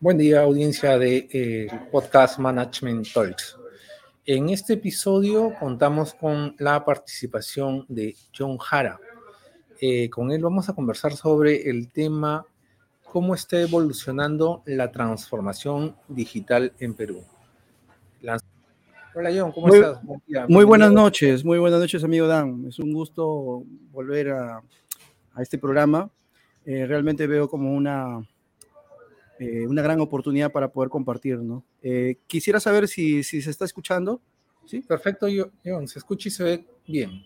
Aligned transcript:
Buen 0.00 0.16
día, 0.16 0.42
audiencia 0.42 0.96
de 0.96 1.28
eh, 1.32 1.66
podcast 1.90 2.38
Management 2.38 3.12
Talks. 3.12 3.56
En 4.24 4.48
este 4.50 4.74
episodio 4.74 5.52
contamos 5.58 6.14
con 6.14 6.54
la 6.60 6.84
participación 6.84 7.84
de 7.88 8.14
John 8.32 8.58
Jara. 8.58 9.00
Eh, 9.80 10.08
con 10.08 10.30
él 10.30 10.40
vamos 10.40 10.68
a 10.68 10.72
conversar 10.72 11.16
sobre 11.16 11.68
el 11.68 11.90
tema 11.90 12.46
cómo 13.02 13.34
está 13.34 13.60
evolucionando 13.60 14.62
la 14.66 14.92
transformación 14.92 15.96
digital 16.06 16.72
en 16.78 16.94
Perú. 16.94 17.24
Hola 18.22 19.30
John, 19.36 19.50
¿cómo 19.50 19.74
estás? 19.74 19.98
muy 20.48 20.64
buenas 20.64 20.92
noches, 20.92 21.44
muy 21.44 21.58
buenas 21.58 21.80
noches 21.80 22.04
amigo 22.04 22.28
Dan. 22.28 22.66
Es 22.68 22.78
un 22.78 22.92
gusto 22.92 23.64
volver 23.90 24.30
a, 24.30 24.62
este 25.40 25.58
programa. 25.58 26.08
Eh, 26.64 26.86
realmente 26.86 27.26
veo 27.26 27.48
como 27.48 27.74
una 27.74 28.24
eh, 29.38 29.66
una 29.66 29.82
gran 29.82 30.00
oportunidad 30.00 30.50
para 30.50 30.68
poder 30.72 30.90
compartir, 30.90 31.38
¿no? 31.38 31.64
Eh, 31.82 32.18
quisiera 32.26 32.60
saber 32.60 32.88
si, 32.88 33.22
si, 33.22 33.40
se 33.40 33.50
está 33.50 33.64
escuchando. 33.64 34.20
Sí, 34.66 34.80
perfecto, 34.80 35.28
yo, 35.28 35.50
se 35.86 35.98
escucha 35.98 36.28
y 36.28 36.32
se 36.32 36.44
ve 36.44 36.66
bien. 36.86 37.22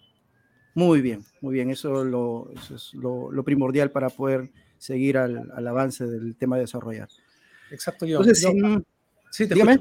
Muy 0.74 1.00
bien, 1.00 1.24
muy 1.40 1.54
bien, 1.54 1.70
eso, 1.70 2.04
lo, 2.04 2.50
es 2.52 2.94
lo, 2.94 3.42
primordial 3.44 3.90
para 3.90 4.08
poder 4.08 4.50
seguir 4.78 5.18
al, 5.18 5.50
al, 5.52 5.66
avance 5.66 6.06
del 6.06 6.36
tema 6.36 6.56
de 6.56 6.62
desarrollar. 6.62 7.08
Exacto, 7.70 8.06
yo. 8.06 8.18
Entonces, 8.18 8.40
sin, 8.40 8.84
sí, 9.30 9.46
dígame. 9.46 9.80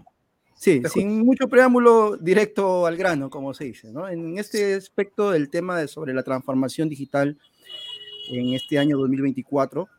Sí, 0.61 0.79
sin 0.93 1.25
mucho 1.25 1.49
preámbulo, 1.49 2.17
directo 2.17 2.85
al 2.85 2.95
grano, 2.95 3.31
como 3.31 3.51
se 3.51 3.63
dice, 3.65 3.91
¿no? 3.91 4.07
En 4.07 4.37
este 4.37 4.75
aspecto 4.75 5.31
del 5.31 5.49
tema 5.49 5.79
de, 5.79 5.87
sobre 5.87 6.13
la 6.13 6.21
transformación 6.21 6.87
digital 6.87 7.39
en 8.29 8.53
este 8.53 8.77
año 8.77 8.95
2024, 8.97 9.89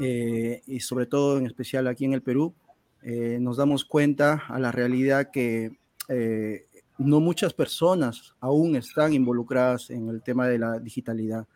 eh, 0.00 0.62
y 0.66 0.80
sobre 0.80 1.04
todo 1.04 1.38
en 1.38 1.46
especial 1.46 1.86
aquí 1.86 2.06
en 2.06 2.14
el 2.14 2.22
Perú, 2.22 2.54
eh, 3.02 3.38
nos 3.40 3.58
damos 3.58 3.84
cuenta 3.84 4.44
a 4.48 4.58
la 4.58 4.72
realidad 4.72 5.30
que 5.30 5.72
eh, 6.08 6.66
no 6.98 7.20
muchas 7.20 7.52
personas 7.52 8.34
aún 8.40 8.76
están 8.76 9.12
involucradas 9.12 9.90
en 9.90 10.08
el 10.08 10.22
tema 10.22 10.48
de 10.48 10.58
la 10.58 10.78
digitalidad. 10.78 11.46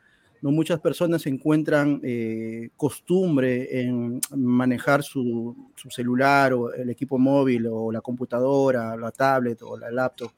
No 0.43 0.51
muchas 0.51 0.79
personas 0.79 1.27
encuentran 1.27 2.03
costumbre 2.77 3.81
en 3.81 4.21
manejar 4.37 5.03
su, 5.03 5.57
su, 5.75 5.89
celular 5.89 6.53
o 6.53 6.71
el 6.75 6.91
equipo 6.91 7.17
móvil 7.17 7.67
o 7.67 7.91
la 7.91 8.03
computadora, 8.03 8.95
la 8.95 9.11
tablet 9.11 9.63
o 9.63 9.79
la 9.79 9.91
laptop. 9.91 10.33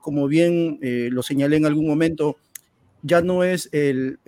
como 0.00 0.26
bien 0.28 0.78
lo 0.80 1.22
señalé 1.22 1.58
en 1.58 1.66
algún 1.66 1.88
momento, 1.88 2.38
ya 3.02 3.20
no 3.20 3.44
es 3.44 3.68
el 3.70 4.18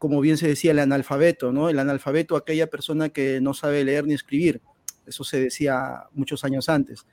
como 0.00 0.22
bien 0.22 0.38
se 0.38 0.48
decía, 0.48 0.70
el 0.70 0.78
analfabeto, 0.78 1.52
¿no? 1.52 1.68
El 1.68 1.78
analfabeto, 1.78 2.34
aquella 2.34 2.70
persona 2.70 3.10
que 3.10 3.38
no 3.42 3.52
sabe 3.52 3.84
leer 3.84 4.06
ni 4.06 4.14
escribir. 4.14 4.62
Eso 5.06 5.24
se 5.24 5.38
decía 5.38 6.04
muchos 6.14 6.42
años 6.42 6.70
antes. 6.70 7.04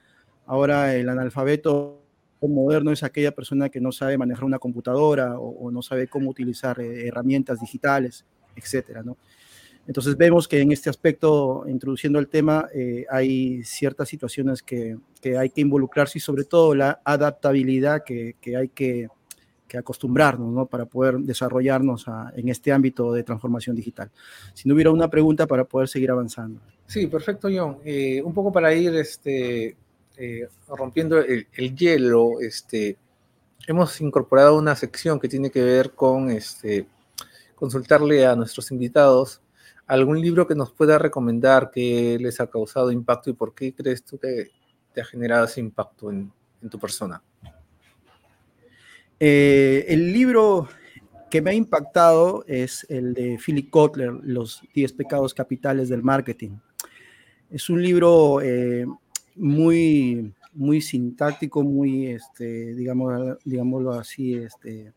Ahora 0.45 0.95
el 0.95 1.09
analfabeto 1.09 2.01
moderno 2.39 2.93
es 2.93 3.03
aquella 3.03 3.33
persona 3.33 3.67
que 3.67 3.81
no 3.81 3.91
sabe 3.91 4.17
manejar 4.17 4.45
una 4.45 4.57
computadora 4.57 5.37
o, 5.37 5.69
no 5.69 5.81
sabe 5.81 6.07
cómo 6.07 6.29
utilizar 6.29 6.79
eh, 6.79 7.05
herramientas 7.09 7.59
digitales, 7.59 8.25
etcétera, 8.55 9.03
¿no? 9.03 9.17
Entonces 9.85 10.15
vemos 10.15 10.47
que 10.47 10.61
en 10.61 10.71
este 10.71 10.89
aspecto, 10.89 11.65
introduciendo 11.67 12.19
el 12.19 12.29
tema, 12.29 12.69
eh, 12.73 13.05
hay 13.09 13.63
ciertas 13.65 14.07
situaciones 14.07 14.63
que, 14.63 14.97
que, 15.19 15.37
hay 15.37 15.49
que 15.49 15.59
involucrarse 15.59 16.19
y 16.19 16.21
sobre 16.21 16.45
todo 16.45 16.73
la 16.73 17.01
adaptabilidad 17.03 18.05
que, 18.05 18.37
que 18.39 18.55
hay 18.55 18.69
que 18.69 19.09
que 19.67 19.77
acostumbrarnos 19.77 20.51
¿no? 20.51 20.65
para 20.65 20.85
poder 20.85 21.17
desarrollarnos 21.17 22.05
en 22.35 22.49
este 22.49 22.71
ámbito 22.71 23.11
de 23.11 23.23
transformación 23.23 23.75
digital. 23.75 24.09
Si 24.53 24.67
no 24.67 24.73
hubiera 24.73 24.91
una 24.91 25.09
pregunta 25.09 25.45
para 25.45 25.65
poder 25.65 25.87
seguir 25.87 26.09
avanzando. 26.09 26.61
Sí, 26.85 27.07
perfecto, 27.07 27.49
John. 27.53 27.77
Eh, 27.83 28.21
un 28.23 28.33
poco 28.33 28.51
para 28.51 28.73
ir 28.73 28.95
este, 28.95 29.75
eh, 30.17 30.47
rompiendo 30.69 31.19
el, 31.19 31.75
hielo, 31.75 32.39
este, 32.39 32.97
hemos 33.67 33.99
incorporado 34.01 34.57
una 34.57 34.75
sección 34.75 35.19
que 35.19 35.27
tiene 35.27 35.51
que 35.51 35.63
ver 35.63 35.91
con 35.91 36.29
este, 36.31 36.87
consultarle 37.55 38.25
a 38.25 38.35
nuestros 38.35 38.71
invitados 38.71 39.41
algún 39.85 40.19
libro 40.19 40.47
que 40.47 40.55
nos 40.55 40.71
pueda 40.71 40.97
recomendar 40.97 41.71
que 41.71 42.17
les 42.19 42.39
ha 42.39 42.47
causado 42.47 42.91
impacto 42.91 43.29
y 43.29 43.33
por 43.33 43.53
qué 43.53 43.73
crees 43.73 44.03
tú 44.03 44.17
que 44.17 44.49
te 44.93 45.01
ha 45.01 45.05
generado 45.05 45.45
ese 45.45 45.61
impacto 45.61 46.09
en 46.09 46.31
tu 46.69 46.79
persona. 46.79 47.21
Eh, 49.19 49.85
el 49.87 50.13
libro 50.13 50.67
que 51.29 51.41
me 51.41 51.51
ha 51.51 51.53
impactado 51.53 52.43
es 52.47 52.85
el 52.89 53.13
de 53.13 53.39
Philip 53.43 53.69
Kotler, 53.69 54.11
Los 54.23 54.61
10 54.73 54.93
pecados 54.93 55.33
capitales 55.33 55.89
del 55.89 56.03
marketing. 56.03 56.57
Es 57.49 57.69
un 57.69 57.81
libro 57.81 58.41
eh, 58.41 58.85
muy, 59.35 60.33
muy 60.53 60.81
sintáctico, 60.81 61.63
muy, 61.63 62.07
este, 62.07 62.75
digamos, 62.75 63.37
digámoslo 63.43 63.93
así, 63.93 64.35
este, 64.35 64.93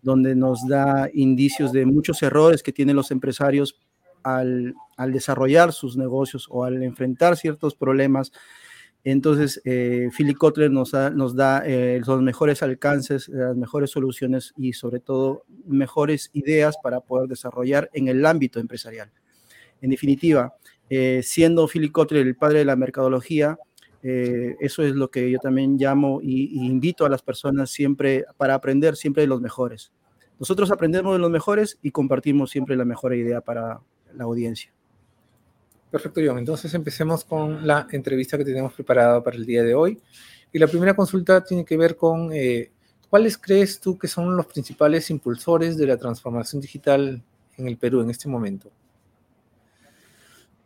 donde 0.00 0.34
nos 0.34 0.66
da 0.68 1.10
indicios 1.12 1.72
de 1.72 1.86
muchos 1.86 2.22
errores 2.22 2.62
que 2.62 2.72
tienen 2.72 2.96
los 2.96 3.10
empresarios 3.10 3.80
al, 4.22 4.74
al 4.96 5.12
desarrollar 5.12 5.72
sus 5.72 5.96
negocios 5.96 6.46
o 6.50 6.64
al 6.64 6.82
enfrentar 6.82 7.36
ciertos 7.36 7.74
problemas 7.74 8.32
entonces, 9.04 9.62
eh, 9.64 10.10
Philip 10.16 10.36
Kotler 10.36 10.70
nos, 10.70 10.90
da 10.92 11.62
eh, 11.64 12.02
los 12.06 12.20
mejores 12.20 12.62
alcances, 12.62 13.28
las 13.28 13.56
mejores 13.56 13.90
soluciones 13.90 14.52
y 14.58 14.74
sobre 14.74 15.00
todo 15.00 15.44
mejores 15.66 16.30
ideas 16.34 16.76
para 16.82 17.00
poder 17.00 17.28
desarrollar 17.28 17.90
en 17.94 18.08
el 18.08 18.24
ámbito 18.26 18.60
empresarial. 18.60 19.10
En 19.80 19.90
definitiva, 19.90 20.54
eh, 20.90 21.22
siendo 21.24 21.66
Philip 21.66 21.92
Kotler 21.92 22.26
el 22.26 22.36
padre 22.36 22.58
de 22.58 22.64
la 22.66 22.76
mercadología, 22.76 23.58
eso 24.02 24.82
es 24.82 24.94
lo 24.94 25.10
que 25.10 25.30
yo 25.30 25.38
también 25.38 25.76
llamo 25.76 26.20
y, 26.22 26.44
y, 26.58 26.66
invito 26.66 27.04
a 27.04 27.10
las 27.10 27.20
personas 27.20 27.70
siempre 27.70 28.24
para 28.38 28.54
aprender 28.54 28.96
siempre 28.96 29.24
de 29.24 29.26
los 29.26 29.42
mejores. 29.42 29.92
Nosotros 30.38 30.70
aprendemos 30.70 31.12
de 31.12 31.18
los 31.18 31.30
mejores 31.30 31.78
y 31.82 31.90
compartimos 31.90 32.50
siempre 32.50 32.76
la 32.76 32.86
mejor 32.86 33.14
idea 33.14 33.42
para 33.42 33.80
la 34.14 34.24
audiencia. 34.24 34.72
Perfecto, 35.90 36.20
John. 36.24 36.38
Entonces 36.38 36.72
empecemos 36.74 37.24
con 37.24 37.66
la 37.66 37.86
entrevista 37.90 38.38
que 38.38 38.44
tenemos 38.44 38.72
preparada 38.72 39.22
para 39.22 39.36
el 39.36 39.44
día 39.44 39.62
de 39.62 39.74
hoy. 39.74 40.00
Y 40.52 40.58
la 40.58 40.66
primera 40.66 40.94
consulta 40.94 41.42
tiene 41.42 41.64
que 41.64 41.76
ver 41.76 41.96
con 41.96 42.30
eh, 42.32 42.70
cuáles 43.08 43.36
crees 43.36 43.80
tú 43.80 43.98
que 43.98 44.08
son 44.08 44.36
los 44.36 44.46
principales 44.46 45.10
impulsores 45.10 45.76
de 45.76 45.86
la 45.86 45.96
transformación 45.96 46.62
digital 46.62 47.22
en 47.56 47.66
el 47.66 47.76
Perú 47.76 48.00
en 48.00 48.10
este 48.10 48.28
momento. 48.28 48.70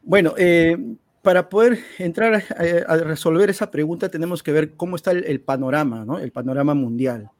Bueno, 0.03 0.35
eh, 0.37 0.77
para 1.23 1.49
poder 1.49 1.79
entrar 1.99 2.35
a, 2.35 2.97
resolver 2.99 3.49
esa 3.49 3.71
pregunta 3.71 4.11
tenemos 4.11 4.43
que 4.43 4.53
ver 4.53 4.75
cómo 4.75 4.97
está 4.97 5.12
el, 5.12 5.41
panorama, 5.41 6.05
¿no? 6.05 6.19
El 6.19 6.33
panorama 6.33 6.75
mundial. 6.75 7.31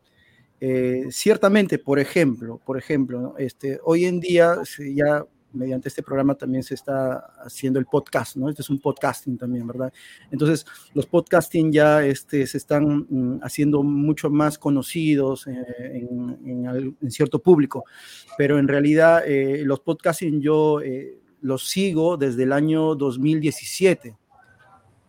Eh, 0.61 1.05
ciertamente, 1.11 1.79
por 1.79 1.99
ejemplo, 1.99 2.59
por 2.65 2.79
ejemplo, 2.79 3.35
este, 3.37 3.79
hoy 3.85 4.07
en 4.07 4.21
día 4.21 4.57
ya 4.95 5.27
mediante 5.55 5.89
este 5.89 6.03
programa 6.03 6.35
también 6.35 6.63
se 6.63 6.75
está 6.75 7.19
haciendo 7.45 7.79
el 7.79 7.87
podcast, 7.87 8.37
¿no? 8.37 8.49
Este 8.49 8.63
es 8.63 8.71
un 8.71 8.79
podcasting 8.81 9.39
también, 9.39 9.67
¿verdad? 9.67 9.93
Entonces, 10.31 10.67
los 10.93 11.07
podcasting 11.07 11.73
ya 11.73 12.05
este, 12.05 12.47
se 12.47 12.59
están 12.59 13.07
mm, 13.09 13.41
haciendo 13.43 13.83
mucho 13.83 14.31
más 14.31 14.59
conocidos 14.59 15.47
eh, 15.47 15.55
en, 15.81 16.97
cierto 17.11 17.39
público, 17.39 17.85
pero 18.37 18.59
en 18.59 18.69
realidad 18.69 19.23
eh, 19.27 19.63
los 19.65 19.81
podcasting 19.81 20.41
yo 20.41 20.81
eh, 20.81 21.21
los 21.41 21.69
sigo 21.69 22.17
desde 22.17 22.43
el 22.43 22.53
año 22.53 22.95
2017. 22.95 24.17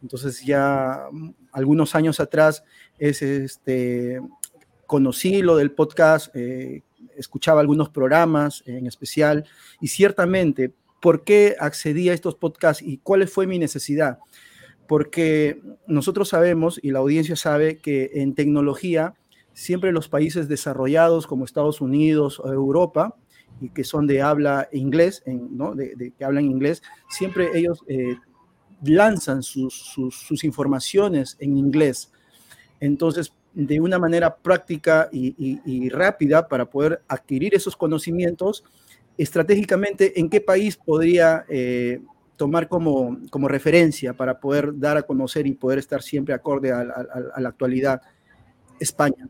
Entonces 0.02 0.46
ya 0.46 1.08
mm, 1.12 1.30
algunos 1.52 1.96
años 1.96 2.20
atrás 2.20 2.64
es 3.00 3.22
este, 3.22 4.22
conocí 4.86 5.42
lo 5.42 5.58
del 5.58 5.72
podcast, 5.72 6.34
escuchaba 7.18 7.62
algunos 7.62 7.90
programas 7.90 8.64
en 8.66 8.88
especial 8.88 9.46
y 9.82 9.88
ciertamente, 9.88 10.74
¿por 11.02 11.24
qué 11.24 11.56
accedí 11.60 12.10
a 12.10 12.14
estos 12.14 12.36
podcasts 12.36 12.84
y 12.84 12.98
cuál 12.98 13.28
fue 13.28 13.48
mi 13.48 13.60
necesidad? 13.60 14.20
Porque 14.88 15.62
nosotros 15.88 16.30
sabemos 16.30 16.80
y 16.82 16.92
la 16.92 17.00
audiencia 17.00 17.36
sabe 17.36 17.78
que 17.78 18.12
en 18.16 18.36
tecnología 18.36 19.16
siempre 19.54 19.92
los 19.92 20.10
países 20.10 20.48
desarrollados 20.48 21.28
como 21.28 21.46
Estados 21.46 21.82
Unidos 21.82 22.40
o 22.40 22.52
Europa 22.52 23.16
y 23.62 23.70
que 23.70 23.84
son 23.84 24.06
de 24.06 24.22
habla 24.22 24.68
inglés, 24.72 25.24
¿no? 25.26 25.74
de, 25.74 26.14
que 26.18 26.26
hablan 26.26 26.46
inglés, 26.46 26.84
siempre 27.10 27.50
ellos 27.54 27.84
eh, 27.88 28.18
lanzan 28.84 29.44
sus, 29.44 29.74
sus 29.74 30.44
informaciones 30.44 31.38
en 31.40 31.58
inglés. 31.58 32.12
Entonces, 32.80 33.34
de 33.56 33.80
una 33.80 33.98
manera 33.98 34.36
práctica 34.36 35.10
y, 35.12 35.90
rápida 35.90 36.48
para 36.48 36.66
poder 36.66 37.02
adquirir 37.08 37.56
esos 37.56 37.76
conocimientos, 37.76 38.64
estratégicamente, 39.18 40.20
¿en 40.20 40.30
qué 40.30 40.42
país 40.42 40.76
podría 40.76 41.46
eh, 41.48 42.02
tomar 42.36 42.68
como, 42.68 43.18
como, 43.30 43.48
referencia 43.48 44.14
para 44.14 44.40
poder 44.40 44.78
dar 44.78 44.98
a 44.98 45.04
conocer 45.04 45.48
y 45.48 45.54
poder 45.54 45.80
estar 45.80 46.02
siempre 46.04 46.34
acorde 46.34 46.72
a, 46.72 46.84
la 46.84 47.50
actualidad? 47.50 48.02
España. 48.78 49.30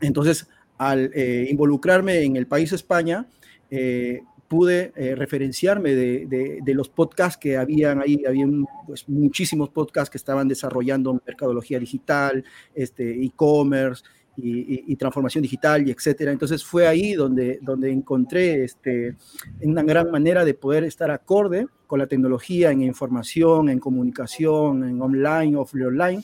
Entonces, 0.00 0.48
al 0.76 1.12
eh, 1.14 1.46
involucrarme 1.48 2.24
en 2.24 2.34
el 2.34 2.48
país 2.48 2.72
España, 2.72 3.28
eh, 3.70 4.20
pude 4.54 4.92
eh, 4.94 5.16
referenciarme 5.16 5.96
de, 5.96 6.74
los 6.74 6.88
podcasts 6.88 7.36
que 7.36 7.56
habían 7.56 8.00
ahí, 8.00 8.22
había 8.24 8.46
pues, 8.86 9.08
muchísimos 9.08 9.68
podcasts 9.70 10.08
que 10.08 10.16
estaban 10.16 10.46
desarrollando 10.46 11.20
mercadología 11.26 11.80
digital, 11.80 12.44
este, 12.72 13.20
e-commerce 13.24 14.04
y, 14.36 14.94
transformación 14.94 15.42
digital 15.42 15.88
y 15.88 15.90
etcétera. 15.90 16.30
Entonces 16.30 16.64
fue 16.64 16.86
ahí 16.86 17.14
donde, 17.14 17.58
donde 17.62 17.90
encontré 17.90 18.62
este, 18.62 19.16
una 19.60 19.82
gran 19.82 20.12
manera 20.12 20.44
de 20.44 20.54
poder 20.54 20.84
estar 20.84 21.10
acorde 21.10 21.66
con 21.88 21.98
la 21.98 22.06
tecnología 22.06 22.70
en 22.70 22.82
información, 22.82 23.68
en 23.68 23.80
comunicación, 23.80 24.84
en 24.84 25.02
online, 25.02 25.56
offline. 25.56 26.22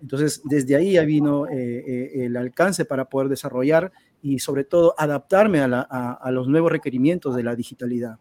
Entonces 0.00 0.40
desde 0.44 0.76
ahí 0.76 0.92
ya 0.92 1.02
vino 1.02 1.48
eh, 1.48 1.52
eh, 1.84 2.26
el 2.26 2.36
alcance 2.36 2.84
para 2.84 3.06
poder 3.06 3.28
desarrollar 3.28 3.90
y 4.22 4.38
sobre 4.38 4.64
todo 4.64 4.94
adaptarme 4.96 5.60
a, 5.60 6.30
los 6.30 6.48
nuevos 6.48 6.70
requerimientos 6.70 7.34
de 7.34 7.42
la 7.42 7.56
digitalidad. 7.56 8.18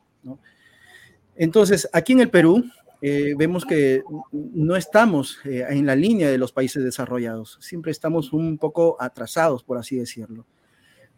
Entonces, 1.36 1.88
aquí 1.94 2.14
en 2.14 2.22
el 2.22 2.30
Perú 2.30 2.66
eh, 3.02 3.34
vemos 3.38 3.66
que 3.66 4.04
no 4.32 4.76
estamos 4.76 5.40
eh, 5.46 5.66
en 5.70 5.86
la 5.86 5.96
línea 5.96 6.30
de 6.30 6.38
los 6.38 6.52
países 6.52 6.84
desarrollados, 6.84 7.58
siempre 7.62 7.92
estamos 7.92 8.34
un 8.34 8.58
poco 8.58 8.98
atrasados, 9.00 9.64
por 9.64 9.78
así 9.78 9.96
decirlo. 9.96 10.46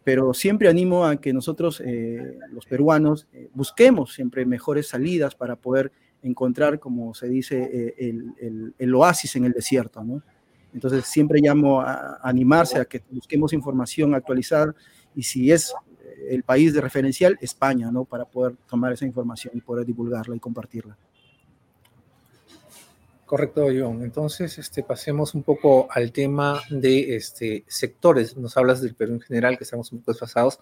Pero 0.02 0.34
siempre 0.34 0.68
animo 0.68 1.06
a 1.06 1.16
que 1.16 1.32
nosotros, 1.32 1.82
eh, 1.84 2.38
los 2.52 2.66
peruanos, 2.66 3.26
busquemos 3.54 4.12
siempre 4.12 4.44
mejores 4.44 4.88
salidas 4.88 5.34
para 5.34 5.56
poder 5.56 5.92
encontrar, 6.22 6.78
como 6.78 7.14
se 7.14 7.26
dice, 7.28 7.94
el, 7.98 8.94
oasis 8.94 9.36
en 9.36 9.46
el 9.46 9.52
desierto. 9.52 10.04
Entonces 10.74 11.06
siempre 11.06 11.40
llamo 11.40 11.80
a, 11.80 12.18
animarse 12.22 12.78
a 12.78 12.84
que 12.84 13.02
busquemos 13.10 13.52
información 13.52 14.14
actualizada 14.14 14.74
y 15.14 15.22
si 15.22 15.50
es 15.52 15.72
eh, 16.02 16.26
el 16.30 16.42
país 16.42 16.74
de 16.74 16.80
referencial, 16.80 17.38
España, 17.40 17.90
¿no? 17.90 18.04
Para 18.04 18.24
poder 18.24 18.56
tomar 18.68 18.92
esa 18.92 19.06
información 19.06 19.54
y 19.56 19.60
poder 19.60 19.86
divulgarla 19.86 20.36
y 20.36 20.40
compartirla. 20.40 20.98
Correcto, 23.24 23.66
John. 23.76 24.02
Entonces, 24.02 24.58
este, 24.58 24.82
pasemos 24.82 25.34
un 25.34 25.42
poco 25.42 25.88
al 25.90 26.12
tema 26.12 26.60
de 26.68 27.16
este, 27.16 27.64
sectores. 27.66 28.36
Nos 28.36 28.56
hablas 28.56 28.82
del 28.82 28.94
Perú 28.94 29.14
en 29.14 29.20
general, 29.20 29.56
que 29.56 29.64
estamos 29.64 29.90
un 29.92 30.00
poco 30.00 30.12
desfasados, 30.12 30.58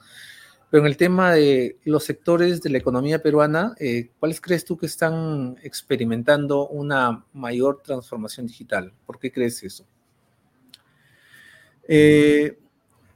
pero 0.70 0.84
en 0.84 0.86
el 0.86 0.96
tema 0.96 1.32
de 1.32 1.76
los 1.84 2.04
sectores 2.04 2.62
de 2.62 2.70
la 2.70 2.78
economía 2.78 3.20
peruana, 3.20 3.74
eh, 3.78 4.10
¿cuáles 4.18 4.40
crees 4.40 4.64
tú 4.64 4.76
que 4.76 4.86
están 4.86 5.58
experimentando 5.62 6.68
una 6.68 7.26
mayor 7.32 7.82
transformación 7.82 8.46
digital? 8.46 8.92
¿Por 9.04 9.18
qué 9.18 9.32
crees 9.32 9.62
eso? 9.64 9.84
Eh, 11.94 12.56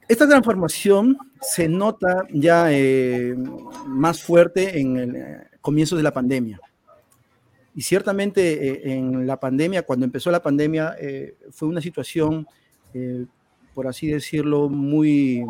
esta 0.07 0.27
transformación 0.27 1.17
se 1.41 1.67
nota 1.67 2.27
ya 2.31 2.71
eh, 2.71 3.35
más 3.87 4.21
fuerte 4.21 4.79
en 4.79 4.97
el 4.97 5.15
eh, 5.15 5.47
comienzo 5.61 5.95
de 5.95 6.03
la 6.03 6.13
pandemia. 6.13 6.59
Y 7.73 7.81
ciertamente 7.81 8.93
en 8.93 9.25
la 9.25 9.39
pandemia, 9.39 9.81
cuando 9.81 10.05
empezó 10.05 10.29
la 10.29 10.43
pandemia, 10.43 10.95
fue 11.51 11.67
una 11.67 11.79
situación, 11.79 12.47
por 13.75 13.85
así 13.85 14.07
decirlo, 14.07 14.67
muy... 14.67 15.45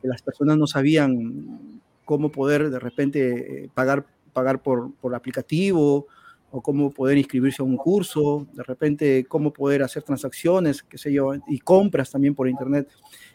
que 0.00 0.06
las 0.06 0.22
personas 0.22 0.56
no 0.56 0.68
sabían 0.68 1.80
cómo 2.04 2.30
poder 2.30 2.70
de 2.70 2.78
repente 2.78 3.68
pagar, 3.74 4.04
pagar 4.32 4.62
por, 4.62 4.92
por 5.00 5.16
aplicativo 5.16 6.06
o 6.52 6.60
cómo 6.60 6.90
poder 6.90 7.16
inscribirse 7.16 7.62
a 7.62 7.64
un 7.64 7.78
curso, 7.78 8.46
de 8.52 8.62
repente 8.62 9.24
cómo 9.24 9.52
poder 9.52 9.82
hacer 9.82 10.02
transacciones, 10.02 10.82
qué 10.82 10.98
sé 10.98 11.10
yo, 11.10 11.32
y 11.48 11.58
compras 11.58 12.10
también 12.10 12.34
por 12.34 12.46
internet. 12.46 12.88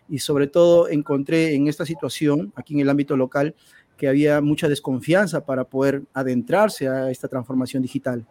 Y 0.07 0.19
sobre 0.19 0.45
todo 0.45 0.87
encontré 0.87 1.55
en 1.55 1.67
esta 1.67 1.83
situación, 1.83 2.53
aquí 2.55 2.75
en 2.75 2.81
el 2.81 2.89
ámbito 2.89 3.17
local, 3.17 3.55
que 3.97 4.07
había 4.07 4.39
mucha 4.39 4.69
desconfianza 4.69 5.43
para 5.43 5.63
poder 5.63 6.03
adentrarse 6.13 6.87
a 6.87 7.09
esta 7.09 7.27
transformación 7.27 7.81
digital. 7.81 8.23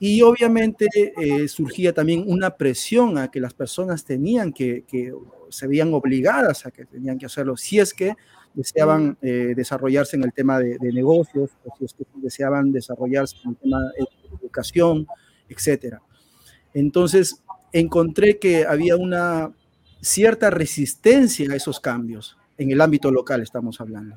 Y 0.00 0.20
obviamente 0.22 0.88
eh, 1.16 1.46
surgía 1.46 1.92
también 1.92 2.24
una 2.26 2.56
presión 2.56 3.18
a 3.18 3.30
que 3.30 3.38
las 3.38 3.54
personas 3.54 4.04
tenían 4.04 4.52
que, 4.52 4.82
que 4.88 5.14
se 5.48 5.68
veían 5.68 5.94
obligadas 5.94 6.66
a 6.66 6.72
que 6.72 6.84
tenían 6.86 7.18
que 7.18 7.26
hacerlo, 7.26 7.56
si 7.56 7.78
es 7.78 7.94
que 7.94 8.16
deseaban 8.54 9.16
eh, 9.22 9.54
desarrollarse 9.56 10.16
en 10.16 10.24
el 10.24 10.32
tema 10.32 10.58
de, 10.58 10.78
negocios, 10.92 11.50
o 11.64 11.76
si 11.76 11.84
es 11.84 11.94
que 11.94 12.04
deseaban 12.16 12.72
desarrollarse 12.72 13.36
en 13.44 13.50
el 13.50 13.56
tema 13.56 13.80
de 13.80 14.06
educación, 14.40 15.06
etc. 15.48 15.96
Entonces, 16.74 17.42
encontré 17.72 18.38
que 18.38 18.66
había 18.66 18.96
una 18.96 19.52
cierta 20.00 20.50
resistencia 20.50 21.50
a 21.52 21.56
esos 21.56 21.80
cambios, 21.80 22.36
en 22.58 22.70
el 22.70 22.80
ámbito 22.80 23.10
local 23.10 23.40
estamos 23.40 23.80
hablando. 23.80 24.16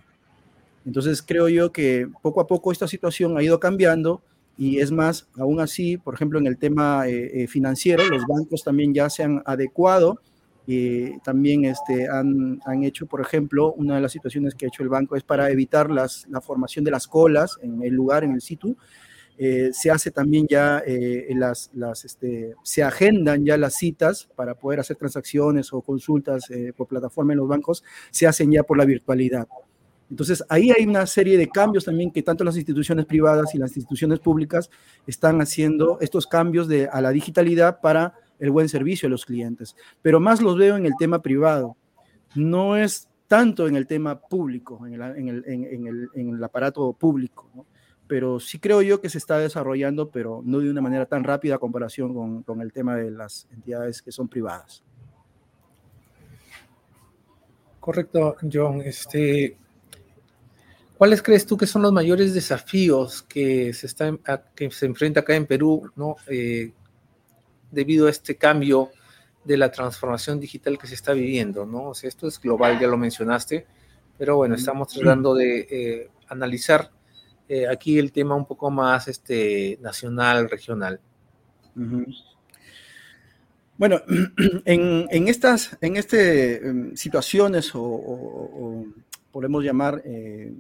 Entonces, 0.86 1.22
creo 1.22 1.50
yo 1.50 1.72
que 1.72 2.08
poco 2.22 2.42
a 2.42 2.48
poco 2.48 2.72
esta 2.72 2.88
situación 2.88 3.38
ha 3.38 3.44
ido 3.44 3.60
cambiando 3.60 4.22
y 4.58 4.80
es 4.80 4.92
más, 4.92 5.28
aún 5.38 5.60
así, 5.60 5.98
por 5.98 6.14
ejemplo, 6.14 6.40
en 6.40 6.48
el 6.48 6.58
tema 6.58 7.08
eh, 7.08 7.44
eh, 7.44 7.48
financiero, 7.48 8.08
los 8.08 8.24
bancos 8.28 8.64
también 8.64 8.94
ya 8.94 9.10
se 9.10 9.24
han 9.24 9.42
adecuado 9.46 10.20
y 10.68 11.20
también 11.20 11.66
este, 11.66 12.08
han, 12.10 12.60
han, 12.66 12.84
hecho, 12.84 13.06
por 13.06 13.22
ejemplo, 13.22 13.74
una 13.74 13.96
de 13.96 14.02
las 14.02 14.12
situaciones 14.12 14.56
que 14.56 14.66
ha 14.66 14.70
hecho 14.70 14.84
el 14.84 14.90
banco 14.90 15.16
es 15.16 15.24
para 15.24 15.50
evitar 15.52 15.92
las, 15.92 16.26
la 16.30 16.42
formación 16.42 16.84
de 16.84 16.92
las 16.92 17.08
colas 17.08 17.58
en 17.62 17.84
el 17.84 17.94
lugar, 17.94 18.24
en 18.24 18.32
el 18.32 18.42
sitio. 18.42 18.76
Eh, 19.38 19.72
se 19.74 19.92
hace 19.92 20.12
también 20.12 20.48
ya 20.50 20.82
eh, 20.86 21.28
las, 21.36 21.70
las 21.74 22.06
este, 22.06 22.56
se 22.64 22.84
agendan 22.84 23.44
ya 23.44 23.58
las 23.58 23.76
citas 23.76 24.30
para 24.34 24.56
poder 24.56 24.80
hacer 24.80 24.96
transacciones 24.96 25.74
o 25.74 25.82
consultas 25.82 26.50
eh, 26.50 26.72
por 26.76 26.88
plataforma 26.88 27.34
en 27.34 27.40
los 27.40 27.48
bancos, 27.48 27.84
se 28.12 28.28
hacen 28.28 28.52
ya 28.52 28.64
por 28.64 28.78
la 28.78 28.86
virtualidad. 28.86 29.48
Entonces, 30.10 30.44
ahí 30.50 30.72
hay 30.72 30.86
una 30.86 31.06
serie 31.06 31.38
de 31.38 31.50
cambios 31.50 31.86
también 31.86 32.12
que 32.12 32.22
tanto 32.22 32.44
las 32.44 32.56
instituciones 32.56 33.06
privadas 33.06 33.54
y 33.56 33.58
las 33.58 33.76
instituciones 33.76 34.20
públicas 34.20 34.70
están 35.06 35.42
haciendo 35.42 36.00
estos 36.00 36.28
cambios 36.28 36.68
de, 36.68 36.88
a 36.88 37.02
la 37.02 37.10
digitalidad 37.10 37.82
para 37.82 38.14
el 38.40 38.52
buen 38.52 38.70
servicio 38.70 39.08
a 39.08 39.10
los 39.10 39.26
clientes, 39.26 39.76
pero 40.02 40.20
más 40.20 40.42
los 40.42 40.58
veo 40.58 40.78
en 40.78 40.86
el 40.86 40.94
tema 40.98 41.22
privado. 41.22 41.76
No 42.36 42.76
es 42.76 43.08
tanto 43.28 43.68
en 43.68 43.76
el 43.76 43.88
tema 43.88 44.20
público, 44.20 44.86
en 44.86 44.94
el, 44.96 46.44
aparato 46.44 46.94
público, 46.94 47.66
pero 48.08 48.40
sí 48.40 48.60
creo 48.60 48.82
yo 48.82 49.02
que 49.02 49.10
se 49.10 49.18
está 49.18 49.40
desarrollando, 49.40 50.10
pero 50.10 50.42
no 50.46 50.60
de 50.60 50.70
una 50.70 50.82
manera 50.82 51.06
tan 51.06 51.24
rápida 51.24 51.56
a 51.56 51.60
comparación 51.60 52.44
con, 52.44 52.62
el 52.62 52.72
tema 52.72 52.96
de 52.96 53.12
las 53.12 53.48
entidades 53.52 54.02
que 54.02 54.12
son 54.12 54.28
privadas. 54.28 54.84
Correcto, 57.80 58.36
John. 58.52 58.82
Este, 58.82 59.58
¿Cuáles 60.98 61.22
crees 61.22 61.46
tú 61.46 61.58
que 61.58 61.68
son 61.68 61.82
los 61.82 61.92
mayores 61.92 62.34
desafíos 62.34 63.22
que 63.24 63.74
se, 63.74 63.88
está, 63.88 64.18
que 64.56 64.72
se 64.72 64.86
enfrenta 64.86 65.20
acá 65.20 65.36
en 65.36 65.46
Perú, 65.46 65.92
¿no? 65.96 66.16
Eh, 66.28 66.72
debido 67.76 68.08
a 68.08 68.10
este 68.10 68.38
cambio 68.38 68.90
de 69.44 69.58
la 69.58 69.72
transformación 69.72 70.40
digital 70.40 70.78
que 70.78 70.88
se 70.88 70.96
está 70.96 71.14
viviendo, 71.14 71.66
¿no? 71.66 71.90
O 71.90 71.94
sea, 71.94 72.08
esto 72.08 72.28
es 72.28 72.40
global, 72.40 72.80
ya 72.80 72.88
lo 72.88 72.98
mencionaste, 72.98 73.68
pero 74.18 74.38
bueno, 74.38 74.56
estamos 74.56 74.88
tratando 74.88 75.36
de 75.36 75.68
eh, 75.70 76.10
analizar 76.30 76.90
eh, 77.48 77.68
aquí 77.68 78.00
el 78.00 78.12
tema 78.12 78.34
un 78.34 78.46
poco 78.46 78.72
más 78.72 79.08
este, 79.08 79.78
nacional, 79.82 80.50
regional. 80.50 81.00
Bueno, 83.78 84.02
en, 84.66 85.28
estas 85.28 85.78
en 85.82 85.98
este, 85.98 86.68
em, 86.68 86.96
situaciones 86.96 87.72
o, 87.76 88.86
podemos 89.32 89.64
llamar 89.64 90.02
eh, 90.06 90.54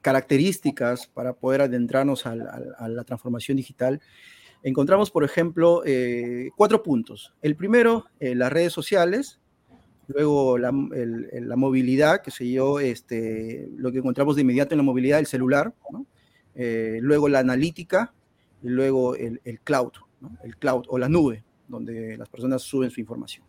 características 0.00 1.06
para 1.06 1.34
poder 1.34 1.60
adentrarnos 1.60 2.26
a 2.26 2.34
la 2.34 3.04
transformación 3.04 3.58
digital, 3.58 4.00
encontramos, 4.62 5.10
por 5.10 5.24
ejemplo, 5.24 5.82
eh, 5.84 6.50
cuatro 6.56 6.82
puntos. 6.82 7.34
El 7.42 7.56
primero, 7.56 8.06
eh, 8.20 8.34
las 8.34 8.52
redes 8.52 8.72
sociales, 8.72 9.40
luego 10.08 10.58
la, 10.58 10.72
movilidad, 10.72 12.22
que 12.22 12.30
sé 12.30 12.50
yo, 12.50 12.80
este, 12.80 13.68
lo 13.76 13.92
que 13.92 13.98
encontramos 13.98 14.36
de 14.36 14.42
inmediato 14.42 14.74
en 14.74 14.78
la 14.78 14.84
movilidad, 14.84 15.18
el 15.18 15.26
celular, 15.26 15.74
eh, 16.54 16.98
luego 17.00 17.28
la 17.28 17.40
analítica, 17.40 18.12
y 18.62 18.68
luego 18.68 19.14
el, 19.14 19.40
cloud, 19.62 19.92
el 20.42 20.56
cloud 20.56 20.84
o 20.88 20.98
la 20.98 21.08
nube, 21.08 21.44
donde 21.68 22.16
las 22.16 22.28
personas 22.28 22.62
suben 22.62 22.90
su 22.90 23.00
información. 23.00 23.44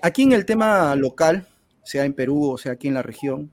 aquí 0.00 0.22
en 0.22 0.32
el 0.32 0.46
tema 0.46 0.94
local, 0.96 1.46
sea 1.84 2.04
en 2.04 2.14
Perú 2.14 2.52
o 2.52 2.58
sea 2.58 2.72
aquí 2.72 2.88
en 2.88 2.94
la 2.94 3.02
región, 3.02 3.50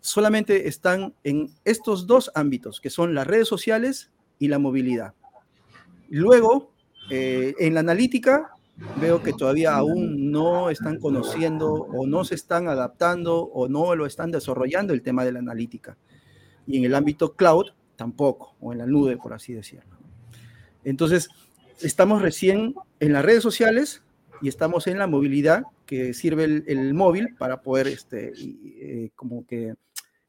solamente 0.00 0.66
están 0.66 1.14
en 1.22 1.50
estos 1.64 2.06
dos 2.08 2.32
ámbitos, 2.34 2.80
que 2.80 2.90
son 2.90 3.14
las 3.14 3.26
redes 3.26 3.46
sociales 3.46 4.10
y 4.38 4.48
la 4.48 4.58
movilidad. 4.58 5.14
Luego, 6.08 6.70
eh, 7.10 7.54
en 7.58 7.74
la 7.74 7.80
analítica, 7.80 8.50
veo 9.00 9.22
que 9.22 9.32
todavía 9.32 9.74
aún 9.74 10.30
no 10.30 10.70
están 10.70 10.98
conociendo 10.98 11.72
o 11.72 12.06
no 12.06 12.24
se 12.24 12.34
están 12.34 12.68
adaptando 12.68 13.42
o 13.42 13.68
no 13.68 13.94
lo 13.94 14.06
están 14.06 14.30
desarrollando 14.30 14.92
el 14.92 15.02
tema 15.02 15.24
de 15.24 15.32
la 15.32 15.38
analítica. 15.38 15.96
Y 16.66 16.78
en 16.78 16.84
el 16.84 16.94
ámbito 16.94 17.34
cloud, 17.34 17.66
tampoco, 17.96 18.54
o 18.60 18.72
en 18.72 18.78
la 18.78 18.86
nube, 18.86 19.16
por 19.16 19.32
así 19.32 19.52
decirlo. 19.52 19.96
Entonces, 20.84 21.28
estamos 21.80 22.22
recién 22.22 22.74
en 23.00 23.12
las 23.12 23.24
redes 23.24 23.42
sociales 23.42 24.02
y 24.42 24.48
estamos 24.48 24.86
en 24.86 24.98
la 24.98 25.06
movilidad 25.06 25.64
que 25.86 26.12
sirve 26.12 26.44
el, 26.44 26.94
móvil 26.94 27.34
para 27.38 27.62
poder, 27.62 27.86
este, 27.86 28.32
eh, 28.36 29.10
como 29.14 29.46
que 29.46 29.74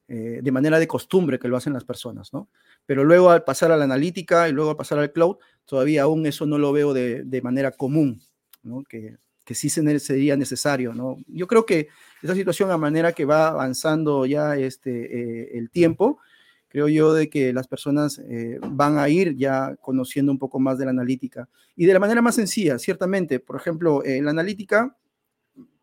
eh, 0.08 0.40
de 0.42 0.52
manera 0.52 0.80
de 0.80 0.88
costumbre 0.88 1.38
que 1.40 1.48
lo 1.48 1.58
hacen 1.58 1.74
las 1.74 1.84
personas, 1.84 2.32
¿no? 2.32 2.48
Pero 2.88 3.04
luego 3.04 3.30
al 3.30 3.44
pasar 3.44 3.72
a 3.72 3.78
la 3.78 3.84
analítica 3.84 4.50
y 4.50 4.54
luego 4.54 4.72
al 4.72 4.78
pasar 4.78 4.98
al 4.98 5.12
cloud, 5.12 5.38
todavía 5.66 6.04
aún 6.04 6.26
eso 6.26 6.48
no 6.48 6.58
lo 6.58 6.72
veo 6.72 6.94
de, 6.96 7.42
manera 7.44 7.72
común, 7.72 8.20
¿no? 8.64 8.84
Que, 8.90 9.18
que 9.46 9.54
sí 9.54 9.70
sería 9.70 10.36
necesario, 10.36 10.94
¿no? 10.96 11.18
Yo 11.28 11.46
creo 11.46 11.66
que 11.66 11.90
esa 12.24 12.34
situación 12.34 12.72
a 12.72 12.78
manera 12.78 13.14
que 13.14 13.26
va 13.26 13.50
avanzando 13.50 14.26
ya 14.26 14.58
este, 14.58 14.92
eh, 14.92 15.58
el 15.58 15.70
tiempo, 15.70 16.20
creo 16.68 16.88
yo 16.88 17.14
de 17.14 17.30
que 17.30 17.54
las 17.54 17.68
personas 17.68 18.20
eh, 18.20 18.60
van 18.62 18.98
a 18.98 19.08
ir 19.10 19.36
ya 19.36 19.76
conociendo 19.82 20.32
un 20.32 20.40
poco 20.40 20.60
más 20.60 20.78
de 20.78 20.86
la 20.86 20.92
analítica 20.92 21.48
y 21.76 21.86
de 21.86 21.94
la 21.94 22.00
manera 22.00 22.22
más 22.22 22.36
sencilla, 22.36 22.80
ciertamente. 22.80 23.40
Por 23.40 23.56
ejemplo, 23.56 24.04
en 24.04 24.26
la 24.26 24.32
analítica 24.32 24.98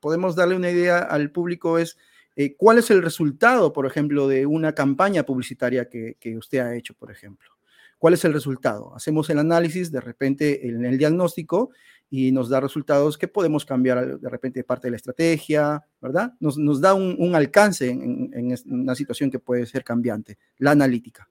podemos 0.01 0.37
darle 0.37 0.57
una 0.57 0.71
idea 0.71 0.99
al 0.99 1.31
público 1.31 1.79
es 1.79 1.97
eh, 2.37 2.57
cuál 2.57 2.79
es 2.79 2.91
el 2.91 3.03
resultado, 3.03 3.73
por 3.73 3.87
ejemplo, 3.87 4.27
de 4.27 4.47
una 4.47 4.75
campaña 4.75 5.25
publicitaria 5.25 5.89
que, 5.89 6.17
usted 6.37 6.59
ha 6.59 6.75
hecho, 6.75 6.95
por 6.95 7.11
ejemplo. 7.11 7.51
¿Cuál 7.99 8.15
es 8.15 8.25
el 8.25 8.33
resultado? 8.33 8.95
Hacemos 8.95 9.31
el 9.31 9.39
análisis 9.39 9.91
de 9.91 10.01
repente 10.01 10.67
en 10.67 10.85
el 10.85 10.99
diagnóstico 10.99 11.71
y 12.11 12.33
nos 12.33 12.49
da 12.49 12.61
resultados 12.61 13.17
que 13.17 13.29
podemos 13.29 13.65
cambiar 13.65 14.19
de 14.19 14.29
repente 14.29 14.63
parte 14.65 14.89
de 14.89 14.93
la 14.93 14.97
estrategia, 14.97 15.83
¿verdad? 16.01 16.35
Nos, 16.41 16.81
da 16.81 16.93
un, 16.93 17.35
alcance 17.35 17.89
en, 17.89 18.55
una 18.67 18.95
situación 18.95 19.31
que 19.31 19.39
puede 19.39 19.65
ser 19.65 19.85
cambiante, 19.85 20.39
la 20.59 20.73
analítica. 20.73 21.29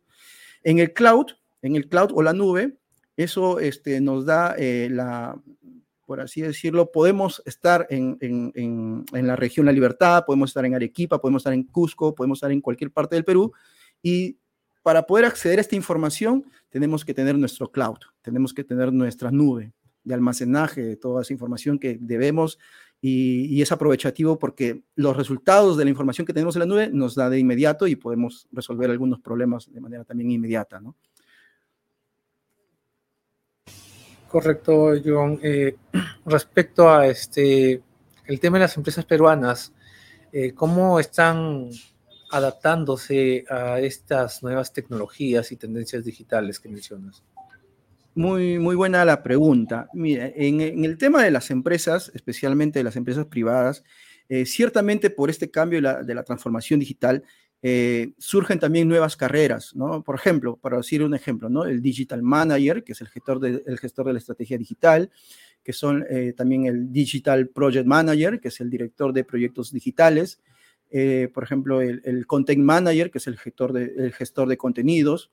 En 0.64 0.80
el 0.80 0.94
cloud, 0.94 1.28
en 1.62 1.76
el 1.76 1.88
cloud 1.90 2.12
o 2.14 2.24
la 2.24 2.34
nube, 2.34 2.76
eso 3.18 3.60
este, 3.60 4.02
nos 4.02 4.26
da 4.26 4.56
eh, 4.58 4.88
la, 4.90 5.38
por 6.14 6.22
así 6.22 6.42
decirlo, 6.42 6.92
podemos 6.92 7.42
estar 7.44 7.88
en, 7.90 9.04
la 9.12 9.36
región 9.36 9.66
La 9.66 9.72
Libertad, 9.72 10.24
podemos 10.28 10.52
estar 10.52 10.64
en 10.64 10.76
Arequipa, 10.76 11.20
podemos 11.20 11.40
estar 11.40 11.54
en 11.54 11.64
Cusco, 11.64 12.14
podemos 12.14 12.38
estar 12.38 12.52
en 12.52 12.62
cualquier 12.62 12.92
parte 12.92 13.16
del 13.16 13.26
Perú 13.26 13.52
y 14.04 14.38
para 14.84 15.08
poder 15.08 15.26
acceder 15.26 15.58
a 15.58 15.62
esta 15.62 15.76
información 15.76 16.46
tenemos 16.70 17.04
que 17.04 17.16
tener 17.16 17.36
nuestro 17.36 17.72
cloud, 17.72 17.98
tenemos 18.22 18.54
que 18.54 18.64
tener 18.64 18.94
nuestra 18.94 19.32
nube 19.32 19.74
de 20.04 20.14
almacenaje 20.14 20.84
de 20.84 20.98
toda 20.98 21.24
esa 21.24 21.34
información 21.34 21.80
que 21.80 21.98
debemos 22.00 22.60
y, 23.02 23.46
y, 23.46 23.64
es 23.64 23.72
aprovechativo 23.72 24.38
porque 24.38 24.84
los 24.94 25.18
resultados 25.18 25.78
de 25.78 25.86
la 25.86 25.90
información 25.90 26.28
que 26.28 26.34
tenemos 26.34 26.56
en 26.56 26.60
la 26.60 26.66
nube 26.68 26.90
nos 26.94 27.16
da 27.16 27.28
de 27.28 27.40
inmediato 27.40 27.88
y 27.88 27.96
podemos 27.96 28.48
resolver 28.52 28.92
algunos 28.92 29.20
problemas 29.20 29.74
de 29.74 29.82
manera 29.82 30.04
también 30.04 30.30
inmediata, 30.30 30.80
¿no? 30.80 30.96
Correcto, 34.34 34.96
John. 35.06 35.40
Eh, 35.44 35.76
respecto 36.26 36.90
a 36.90 37.06
este 37.06 37.84
el 38.26 38.40
tema 38.40 38.58
de 38.58 38.64
las 38.64 38.76
empresas 38.78 39.06
peruanas, 39.06 39.74
eh, 40.32 40.54
¿cómo 40.56 41.00
están 41.00 41.70
adaptándose 42.32 43.46
a 43.48 43.80
estas 43.80 44.42
nuevas 44.42 44.74
tecnologías 44.74 45.52
y 45.52 45.56
tendencias 45.56 46.04
digitales 46.04 46.60
que 46.60 46.68
mencionas? 46.68 47.22
Muy, 48.16 48.58
muy 48.58 48.76
buena 48.76 49.06
la 49.06 49.22
pregunta. 49.22 49.88
Mira, 49.94 50.32
en, 50.34 50.84
el 50.84 50.98
tema 50.98 51.22
de 51.22 51.30
las 51.30 51.52
empresas, 51.52 52.12
especialmente 52.16 52.80
de 52.80 52.86
las 52.86 52.96
empresas 52.96 53.28
privadas, 53.28 53.84
eh, 54.30 54.48
ciertamente 54.48 55.12
por 55.12 55.30
este 55.30 55.52
cambio 55.52 55.80
de 55.80 56.16
la 56.16 56.24
transformación 56.24 56.80
digital, 56.80 57.24
eh, 57.66 58.12
surgen 58.18 58.60
también 58.60 58.90
nuevas 58.90 59.16
carreras, 59.16 59.74
¿no? 59.74 60.04
Por 60.04 60.16
ejemplo, 60.16 60.58
para 60.58 60.78
decir 60.78 61.02
un 61.02 61.16
ejemplo, 61.16 61.50
¿no? 61.50 61.64
El 61.64 61.82
Digital 61.82 62.22
Manager, 62.22 62.84
que 62.84 62.92
es 62.92 63.00
el 63.00 63.08
gestor 63.08 63.40
de, 63.40 63.64
gestor 63.78 64.06
de 64.06 64.14
la 64.14 64.20
estrategia 64.20 64.58
digital, 64.58 65.10
que 65.64 65.72
son 65.72 66.06
eh, 66.10 66.34
también 66.36 66.66
el 66.66 66.92
Digital 66.92 67.48
Project 67.48 67.88
Manager, 67.88 68.42
que 68.42 68.50
es 68.50 68.60
el 68.60 68.70
director 68.70 69.14
de 69.14 69.24
proyectos 69.24 69.72
digitales, 69.72 70.42
eh, 70.92 71.32
por 71.34 71.44
ejemplo, 71.44 71.82
el, 71.82 72.28
Content 72.28 72.62
Manager, 72.62 73.10
que 73.10 73.18
es 73.18 73.28
el 73.28 73.40
gestor 73.40 73.74
de, 73.74 73.94
el 73.98 74.14
gestor 74.14 74.48
de 74.48 74.58
contenidos, 74.58 75.32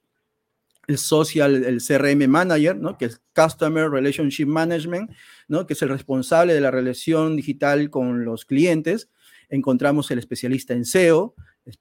el 0.87 0.97
Social, 0.97 1.65
el 1.65 1.83
CRM 1.83 2.29
Manager, 2.29 2.77
¿no? 2.77 2.97
que 2.97 3.07
es 3.07 3.21
Customer 3.35 3.91
Relationship 3.91 4.47
Management, 4.47 5.11
¿no? 5.49 5.67
que 5.67 5.75
es 5.75 5.83
el 5.83 5.91
responsable 5.91 6.55
de 6.55 6.61
la 6.61 6.71
relación 6.71 7.37
digital 7.37 7.91
con 7.91 8.25
los 8.25 8.45
clientes. 8.45 9.11
Encontramos 9.51 10.11
el 10.11 10.19
especialista 10.19 10.75
en 10.75 10.85
SEO, 10.85 11.35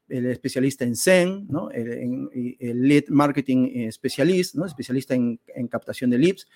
el 0.09 0.25
especialista 0.25 0.83
en 0.83 0.95
Zen, 0.95 1.47
¿no? 1.49 1.71
el, 1.71 2.29
Lead 2.59 3.05
Marketing 3.09 3.89
Specialist, 3.91 4.55
¿no? 4.55 4.65
especialista 4.65 5.15
en, 5.15 5.39
captación 5.69 6.09
de 6.09 6.17
leads. 6.17 6.47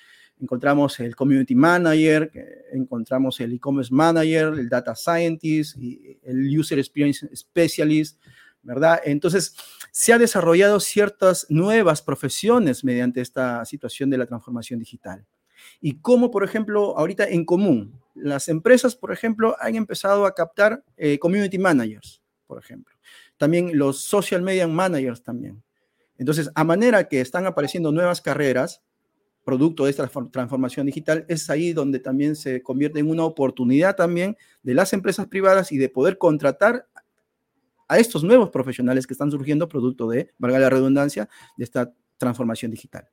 Encontramos 0.41 0.99
el 0.99 1.15
Community 1.15 1.55
Manager, 1.55 2.31
encontramos 2.73 3.39
el 3.39 3.53
E-Commerce 3.53 3.93
Manager, 3.93 4.53
el 4.57 4.67
Data 4.67 4.95
Scientist, 4.95 5.77
y 5.77 6.19
el 6.23 6.59
User 6.59 6.79
Experience 6.79 7.29
Specialist, 7.35 8.19
¿verdad? 8.63 8.99
Entonces, 9.05 9.55
se 9.91 10.11
han 10.11 10.19
desarrollado 10.19 10.79
ciertas 10.79 11.45
nuevas 11.49 12.01
profesiones 12.01 12.83
mediante 12.83 13.21
esta 13.21 13.63
situación 13.65 14.09
de 14.09 14.17
la 14.17 14.25
transformación 14.25 14.79
digital. 14.79 15.23
Y 15.79 15.99
como, 15.99 16.31
por 16.31 16.43
ejemplo, 16.43 16.97
ahorita 16.97 17.27
en 17.29 17.45
común, 17.45 18.01
las 18.13 18.49
empresas, 18.49 18.95
por 18.95 19.11
ejemplo, 19.11 19.55
han 19.59 19.75
empezado 19.75 20.25
a 20.25 20.33
captar 20.33 20.83
eh, 20.97 21.19
community 21.19 21.57
managers, 21.57 22.21
por 22.47 22.59
ejemplo 22.59 22.93
también 23.37 23.77
los 23.77 23.99
social 23.99 24.41
media 24.41 24.67
managers 24.67 25.21
también. 25.21 25.61
Entonces, 26.17 26.49
a 26.55 26.63
manera 26.63 27.07
que 27.07 27.21
están 27.21 27.45
apareciendo 27.45 27.91
nuevas 27.91 28.21
carreras, 28.21 28.81
producto 29.43 29.83
de 29.83 29.91
esta 29.91 30.07
transformación 30.07 30.85
digital, 30.85 31.25
es 31.27 31.49
ahí 31.49 31.73
donde 31.73 31.99
también 31.99 32.35
se 32.35 32.61
convierte 32.61 32.99
en 32.99 33.09
una 33.09 33.25
oportunidad 33.25 33.95
también 33.95 34.37
de 34.61 34.73
las 34.73 34.93
empresas 34.93 35.27
privadas 35.27 35.71
y 35.71 35.77
de 35.77 35.89
poder 35.89 36.17
contratar 36.17 36.87
a 37.89 37.99
estos 37.99 38.23
nuevos 38.23 38.49
profesionales 38.49 39.05
que 39.05 39.13
están 39.13 39.29
surgiendo 39.29 39.67
producto 39.67 40.07
de, 40.07 40.31
valga 40.37 40.59
la 40.59 40.69
redundancia, 40.69 41.27
de 41.57 41.65
esta 41.65 41.93
transformación 42.17 42.71
digital. 42.71 43.09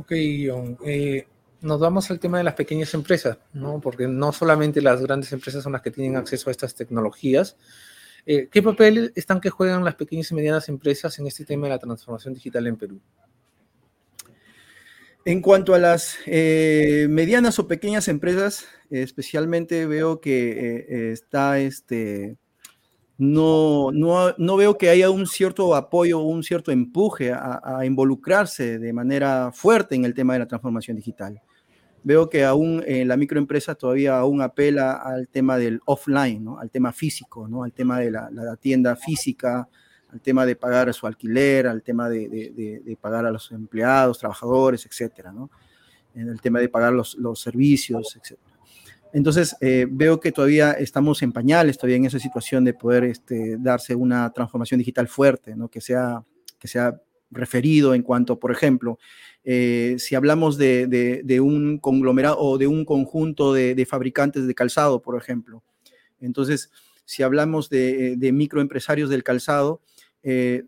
Ok, 0.00 0.12
John. 0.46 0.78
Eh, 0.82 1.26
nos 1.60 1.78
vamos 1.78 2.10
al 2.10 2.18
tema 2.18 2.38
de 2.38 2.44
las 2.44 2.54
pequeñas 2.54 2.94
empresas, 2.94 3.36
¿no? 3.52 3.82
Porque 3.82 4.08
no 4.08 4.32
solamente 4.32 4.80
las 4.80 5.02
grandes 5.02 5.30
empresas 5.32 5.62
son 5.62 5.72
las 5.72 5.82
que 5.82 5.90
tienen 5.90 6.16
acceso 6.16 6.48
a 6.48 6.52
estas 6.52 6.74
tecnologías. 6.74 7.58
Eh, 8.24 8.48
¿Qué 8.50 8.62
papel 8.62 9.12
están 9.14 9.42
que 9.42 9.50
juegan 9.50 9.84
las 9.84 9.96
pequeñas 9.96 10.30
y 10.30 10.34
medianas 10.34 10.70
empresas 10.70 11.18
en 11.18 11.26
este 11.26 11.44
tema 11.44 11.66
de 11.66 11.74
la 11.74 11.78
transformación 11.78 12.32
digital 12.32 12.66
en 12.66 12.76
Perú? 12.78 12.98
En 15.26 15.42
cuanto 15.42 15.74
a 15.74 15.78
las 15.78 16.16
eh, 16.24 17.06
medianas 17.10 17.58
o 17.58 17.68
pequeñas 17.68 18.08
empresas, 18.08 18.68
especialmente 18.88 19.84
veo 19.84 20.18
que 20.22 21.12
está 21.12 21.58
este, 21.58 22.38
no, 23.20 23.90
no, 23.92 24.56
veo 24.56 24.78
que 24.78 24.88
haya 24.88 25.10
un 25.10 25.26
cierto 25.26 25.74
apoyo, 25.74 26.20
un 26.20 26.42
cierto 26.42 26.72
empuje 26.72 27.32
a, 27.34 27.84
involucrarse 27.84 28.78
de 28.78 28.92
manera 28.94 29.52
fuerte 29.52 29.94
en 29.94 30.06
el 30.06 30.14
tema 30.14 30.32
de 30.32 30.38
la 30.38 30.46
transformación 30.48 30.96
digital 30.96 31.38
veo 32.02 32.30
que 32.30 32.46
aún 32.46 32.82
eh, 32.86 33.04
la 33.04 33.18
microempresa 33.18 33.74
todavía 33.74 34.18
aún 34.18 34.40
apela 34.40 34.92
al 34.92 35.28
tema 35.28 35.58
del 35.58 35.80
offline, 35.84 36.42
¿no? 36.42 36.58
al 36.58 36.70
tema 36.70 36.92
físico, 36.92 37.46
¿no? 37.46 37.62
al 37.62 37.72
tema 37.72 38.00
de 38.00 38.10
la, 38.10 38.56
tienda 38.58 38.96
física, 38.96 39.68
al 40.10 40.20
tema 40.22 40.46
de 40.46 40.56
pagar 40.56 40.92
su 40.94 41.06
alquiler, 41.06 41.66
al 41.66 41.82
tema 41.82 42.08
de, 42.08 42.96
pagar 43.02 43.26
a 43.26 43.30
los 43.30 43.52
empleados, 43.52 44.18
trabajadores, 44.18 44.86
etcétera, 44.86 45.30
¿no? 45.30 45.50
en 46.14 46.28
el 46.28 46.40
tema 46.40 46.58
de 46.58 46.70
pagar 46.70 46.94
los, 46.94 47.18
servicios, 47.34 48.16
etcétera. 48.16 48.49
Entonces, 49.12 49.56
eh, 49.60 49.86
veo 49.90 50.20
que 50.20 50.32
todavía 50.32 50.72
estamos 50.72 51.22
en 51.22 51.32
pañales, 51.32 51.76
todavía 51.76 51.96
en 51.96 52.04
esa 52.04 52.18
situación 52.18 52.64
de 52.64 52.74
poder 52.74 53.04
este, 53.04 53.56
darse 53.58 53.94
una 53.94 54.30
transformación 54.32 54.78
digital 54.78 55.08
fuerte, 55.08 55.56
¿no? 55.56 55.68
que, 55.68 55.80
sea, 55.80 56.24
que 56.58 56.68
sea 56.68 57.00
referido 57.30 57.94
en 57.94 58.02
cuanto, 58.02 58.38
por 58.38 58.52
ejemplo, 58.52 58.98
eh, 59.42 59.96
si 59.98 60.14
hablamos 60.14 60.58
de, 60.58 61.40
un 61.42 61.78
conglomerado 61.78 62.38
o 62.38 62.58
de 62.58 62.66
un 62.66 62.84
conjunto 62.84 63.52
de, 63.52 63.86
fabricantes 63.86 64.46
de 64.46 64.54
calzado, 64.54 65.02
por 65.02 65.20
ejemplo. 65.20 65.62
Entonces, 66.20 66.70
si 67.04 67.22
hablamos 67.22 67.68
de, 67.68 68.30
microempresarios 68.32 69.10
del 69.10 69.24
calzado, 69.24 69.80
eh, 70.22 70.64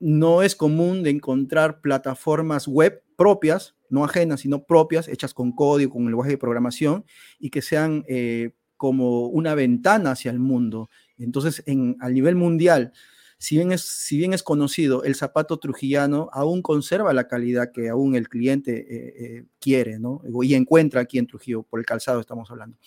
no 0.00 0.42
es 0.42 0.56
común 0.56 1.02
de 1.02 1.10
encontrar 1.10 1.80
plataformas 1.80 2.66
web 2.66 3.03
propias, 3.16 3.74
no 3.88 4.04
ajenas, 4.04 4.40
sino 4.40 4.64
propias, 4.64 5.08
hechas 5.08 5.34
con 5.34 5.52
código, 5.52 5.92
con 5.92 6.04
lenguaje 6.06 6.32
de 6.32 6.38
programación, 6.38 7.04
y 7.38 7.50
que 7.50 7.62
sean 7.62 8.04
eh, 8.08 8.52
como 8.76 9.26
una 9.26 9.54
ventana 9.54 10.12
hacia 10.12 10.30
el 10.30 10.38
mundo. 10.38 10.90
Entonces, 11.16 11.62
en, 11.66 11.96
a 12.00 12.10
nivel 12.10 12.36
mundial, 12.36 12.92
si 13.38 13.56
bien, 13.56 13.72
es, 13.72 13.82
si 13.82 14.16
bien 14.16 14.32
es 14.32 14.42
conocido, 14.42 15.04
el 15.04 15.14
zapato 15.14 15.58
trujillano 15.58 16.28
aún 16.32 16.62
conserva 16.62 17.12
la 17.12 17.28
calidad 17.28 17.72
que 17.72 17.88
aún 17.88 18.14
el 18.14 18.28
cliente 18.28 18.78
eh, 18.78 19.14
eh, 19.18 19.44
quiere, 19.60 19.98
¿no? 19.98 20.22
Y 20.42 20.54
encuentra 20.54 21.02
aquí 21.02 21.18
en 21.18 21.26
Trujillo, 21.26 21.62
por 21.62 21.78
el 21.78 21.86
calzado 21.86 22.20
estamos 22.20 22.50
hablando. 22.50 22.78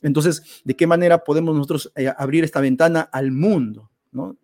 Entonces, 0.00 0.42
¿de 0.64 0.74
qué 0.74 0.86
manera 0.86 1.22
podemos 1.22 1.54
nosotros 1.54 1.92
abrir 2.16 2.42
esta 2.42 2.60
ventana 2.60 3.02
al 3.02 3.30
mundo, 3.30 3.90
¿no? 4.10 4.36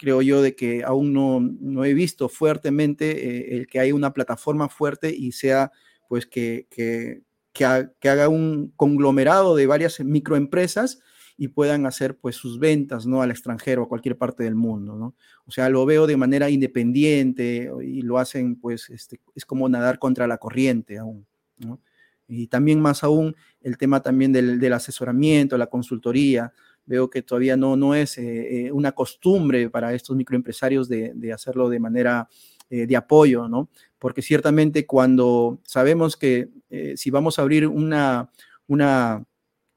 Creo 0.00 0.22
yo 0.22 0.40
de 0.40 0.56
que 0.56 0.82
aún 0.82 1.12
no, 1.12 1.40
no 1.40 1.84
he 1.84 1.92
visto 1.92 2.30
fuertemente 2.30 3.54
el 3.58 3.66
que 3.66 3.80
haya 3.80 3.94
una 3.94 4.14
plataforma 4.14 4.70
fuerte 4.70 5.14
y 5.14 5.32
sea, 5.32 5.72
pues, 6.08 6.24
que, 6.24 6.66
que, 6.70 7.20
que, 7.52 7.90
que 8.00 8.08
haga 8.08 8.30
un 8.30 8.72
conglomerado 8.76 9.54
de 9.56 9.66
varias 9.66 10.00
microempresas 10.00 11.00
y 11.36 11.48
puedan 11.48 11.84
hacer 11.84 12.16
pues 12.16 12.36
sus 12.36 12.58
ventas, 12.58 13.06
¿no? 13.06 13.20
Al 13.20 13.30
extranjero, 13.30 13.82
a 13.82 13.88
cualquier 13.88 14.16
parte 14.16 14.44
del 14.44 14.54
mundo, 14.54 14.96
¿no? 14.96 15.14
O 15.44 15.50
sea, 15.50 15.68
lo 15.68 15.84
veo 15.84 16.06
de 16.06 16.16
manera 16.16 16.48
independiente 16.48 17.70
y 17.82 18.00
lo 18.00 18.18
hacen 18.18 18.56
pues, 18.56 18.88
este, 18.88 19.20
es 19.34 19.44
como 19.44 19.68
nadar 19.68 19.98
contra 19.98 20.26
la 20.26 20.38
corriente 20.38 20.96
aún, 20.96 21.26
¿no? 21.58 21.80
Y 22.26 22.46
también 22.46 22.80
más 22.80 23.04
aún 23.04 23.34
el 23.60 23.76
tema 23.76 24.02
también 24.02 24.32
del, 24.32 24.60
del 24.60 24.72
asesoramiento, 24.72 25.58
la 25.58 25.66
consultoría, 25.66 26.52
veo 26.90 27.08
que 27.08 27.22
todavía 27.22 27.56
no, 27.56 27.76
no 27.76 27.94
es 27.94 28.18
eh, 28.18 28.66
eh, 28.66 28.72
una 28.72 28.90
costumbre 28.90 29.70
para 29.70 29.94
estos 29.94 30.16
microempresarios 30.16 30.88
de, 30.88 31.12
de 31.14 31.32
hacerlo 31.32 31.68
de 31.68 31.78
manera 31.78 32.28
eh, 32.68 32.84
de 32.84 32.96
apoyo, 32.96 33.48
¿no? 33.48 33.70
Porque 33.96 34.22
ciertamente 34.22 34.86
cuando 34.86 35.60
sabemos 35.62 36.16
que 36.16 36.48
si 36.96 37.10
vamos 37.10 37.38
a 37.38 37.42
abrir 37.42 37.66
una, 37.66 38.30
una, 38.66 39.24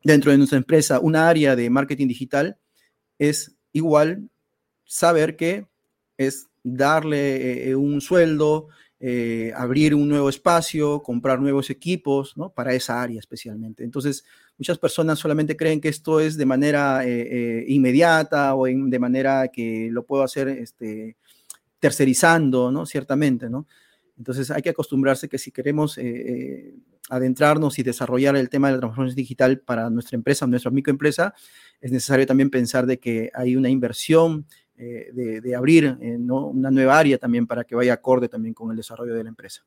dentro 0.02 0.32
de 0.32 0.38
nuestra 0.38 0.58
empresa, 0.58 1.00
una 1.00 1.28
área 1.28 1.56
de 1.56 1.70
marketing 1.70 2.08
digital, 2.08 2.58
es 3.20 3.54
igual 3.74 4.30
saber 4.86 5.36
que 5.36 5.68
es 6.18 6.48
darle 6.64 7.76
un 7.76 8.00
sueldo, 8.00 8.70
eh, 9.06 9.52
abrir 9.58 9.94
un 9.94 10.08
nuevo 10.08 10.30
espacio, 10.30 11.04
comprar 11.04 11.42
nuevos 11.42 11.70
equipos, 11.70 12.38
¿no? 12.38 12.54
Para 12.54 12.74
esa 12.74 13.02
área 13.02 13.20
especialmente. 13.20 13.84
Entonces, 13.84 14.24
muchas 14.58 14.78
personas 14.78 15.20
solamente 15.20 15.56
creen 15.58 15.82
que 15.82 15.90
esto 15.90 16.20
es 16.20 16.38
de 16.38 16.46
manera 16.46 17.06
eh, 17.06 17.28
eh, 17.30 17.66
inmediata 17.68 18.56
o 18.56 18.66
de 18.66 19.00
manera 19.00 19.48
que 19.48 19.90
lo 19.92 20.06
puedo 20.06 20.24
hacer 20.24 20.48
este, 20.48 21.18
tercerizando, 21.80 22.72
¿no? 22.72 22.86
Ciertamente, 22.86 23.50
¿no? 23.50 23.68
Entonces, 24.18 24.52
hay 24.52 24.62
que 24.62 24.70
acostumbrarse 24.70 25.28
que 25.28 25.40
si 25.40 25.52
queremos 25.52 25.98
adentrarnos 27.10 27.80
y 27.80 27.84
desarrollar 27.84 28.36
el 28.36 28.50
tema 28.50 28.68
de 28.68 28.76
la 28.76 28.80
transformación 28.80 29.16
digital 29.16 29.60
para 29.60 29.90
nuestra 29.90 30.16
empresa, 30.16 30.48
nuestra 30.48 30.72
microempresa, 30.72 31.34
es 31.82 31.92
necesario 31.92 32.26
también 32.26 32.50
pensar 32.50 32.86
de 32.86 33.00
que 33.00 33.30
hay 33.34 33.56
una 33.56 33.70
inversión 33.70 34.46
eh, 34.76 35.12
de, 35.14 35.56
abrir 35.56 35.98
eh, 36.02 36.18
una 36.18 36.72
nueva 36.72 36.98
área 36.98 37.20
también 37.20 37.46
para 37.46 37.64
que 37.64 37.76
vaya 37.76 37.94
acorde 37.94 38.28
también 38.28 38.56
con 38.56 38.72
el 38.72 38.78
desarrollo 38.78 39.14
de 39.14 39.24
la 39.24 39.30
empresa. 39.30 39.64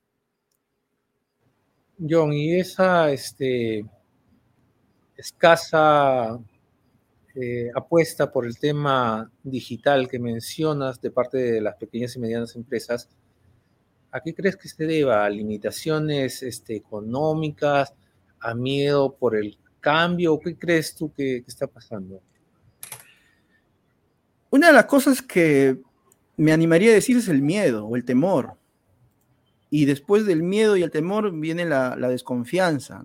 John, 1.99 2.33
y 2.33 2.59
esa 2.59 3.11
este, 3.13 3.87
escasa 5.17 6.39
eh, 7.35 7.71
apuesta 7.75 8.33
por 8.33 8.47
el 8.47 8.59
tema 8.59 9.31
digital 9.43 10.09
que 10.09 10.19
mencionas 10.19 11.01
de 11.01 11.11
parte 11.11 11.39
de 11.39 11.61
las 11.61 11.77
pequeñas 11.77 12.17
y 12.17 12.19
medianas 12.19 12.57
empresas, 12.57 13.09
¿a 14.11 14.21
qué 14.21 14.35
crees 14.35 14.57
que 14.57 14.69
se 14.69 14.87
deba? 14.87 15.25
¿A 15.25 15.31
limitaciones 15.31 16.43
este, 16.43 16.77
económicas? 16.77 17.95
¿A 18.41 18.55
miedo 18.55 19.15
por 19.15 19.37
el 19.37 19.59
cambio? 19.81 20.39
¿Qué 20.39 20.57
crees 20.57 20.95
tú 20.95 21.13
que 21.13 21.45
está 21.47 21.67
pasando? 21.67 22.21
Una 24.51 24.69
de 24.69 24.73
las 24.73 24.87
cosas 24.87 25.21
que 25.21 25.79
me 26.37 26.53
animaría 26.53 26.91
a 26.91 26.95
decir 26.95 27.17
es 27.17 27.29
el 27.29 27.43
miedo 27.43 27.87
o 27.87 27.97
el 27.97 28.05
temor. 28.05 28.55
Y 29.69 29.85
después 29.85 30.27
del 30.27 30.43
miedo 30.43 30.77
y 30.77 30.83
el 30.83 30.91
temor 30.91 31.33
viene 31.33 31.65
la, 31.65 31.97
desconfianza. 31.97 33.03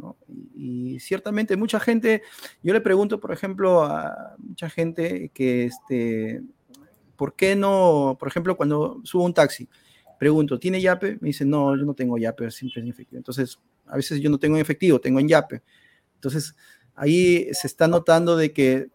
Y, 0.56 1.00
ciertamente 1.00 1.58
mucha 1.58 1.80
gente, 1.80 2.22
yo 2.62 2.74
le 2.74 2.82
pregunto, 2.82 3.20
por 3.20 3.32
ejemplo, 3.32 3.84
a 3.84 4.36
mucha 4.38 4.70
gente 4.70 5.32
que, 5.34 5.66
este, 5.66 6.42
¿por 7.16 7.36
qué 7.36 7.56
no, 7.56 8.16
por 8.20 8.28
ejemplo, 8.28 8.56
cuando 8.56 9.02
subo 9.04 9.24
un 9.24 9.34
taxi, 9.34 9.68
pregunto, 10.20 10.60
¿tiene 10.60 10.80
yape? 10.80 11.18
Me 11.20 11.30
dicen, 11.30 11.50
no, 11.50 11.76
yo 11.76 11.84
no 11.84 11.96
tengo 11.96 12.18
yape, 12.18 12.52
siempre 12.52 12.82
en 12.82 12.90
efectivo. 12.90 13.18
Entonces, 13.18 13.60
a 13.88 13.96
veces 13.96 14.20
yo 14.22 14.30
no 14.30 14.38
tengo 14.38 14.56
en 14.56 14.62
efectivo, 14.62 15.02
tengo 15.02 15.20
en 15.20 15.28
yape. 15.28 15.64
Entonces, 16.16 16.56
ahí 16.94 17.48
se 17.54 17.66
está 17.66 17.88
notando 17.88 18.38
de 18.38 18.54
que 18.54 18.90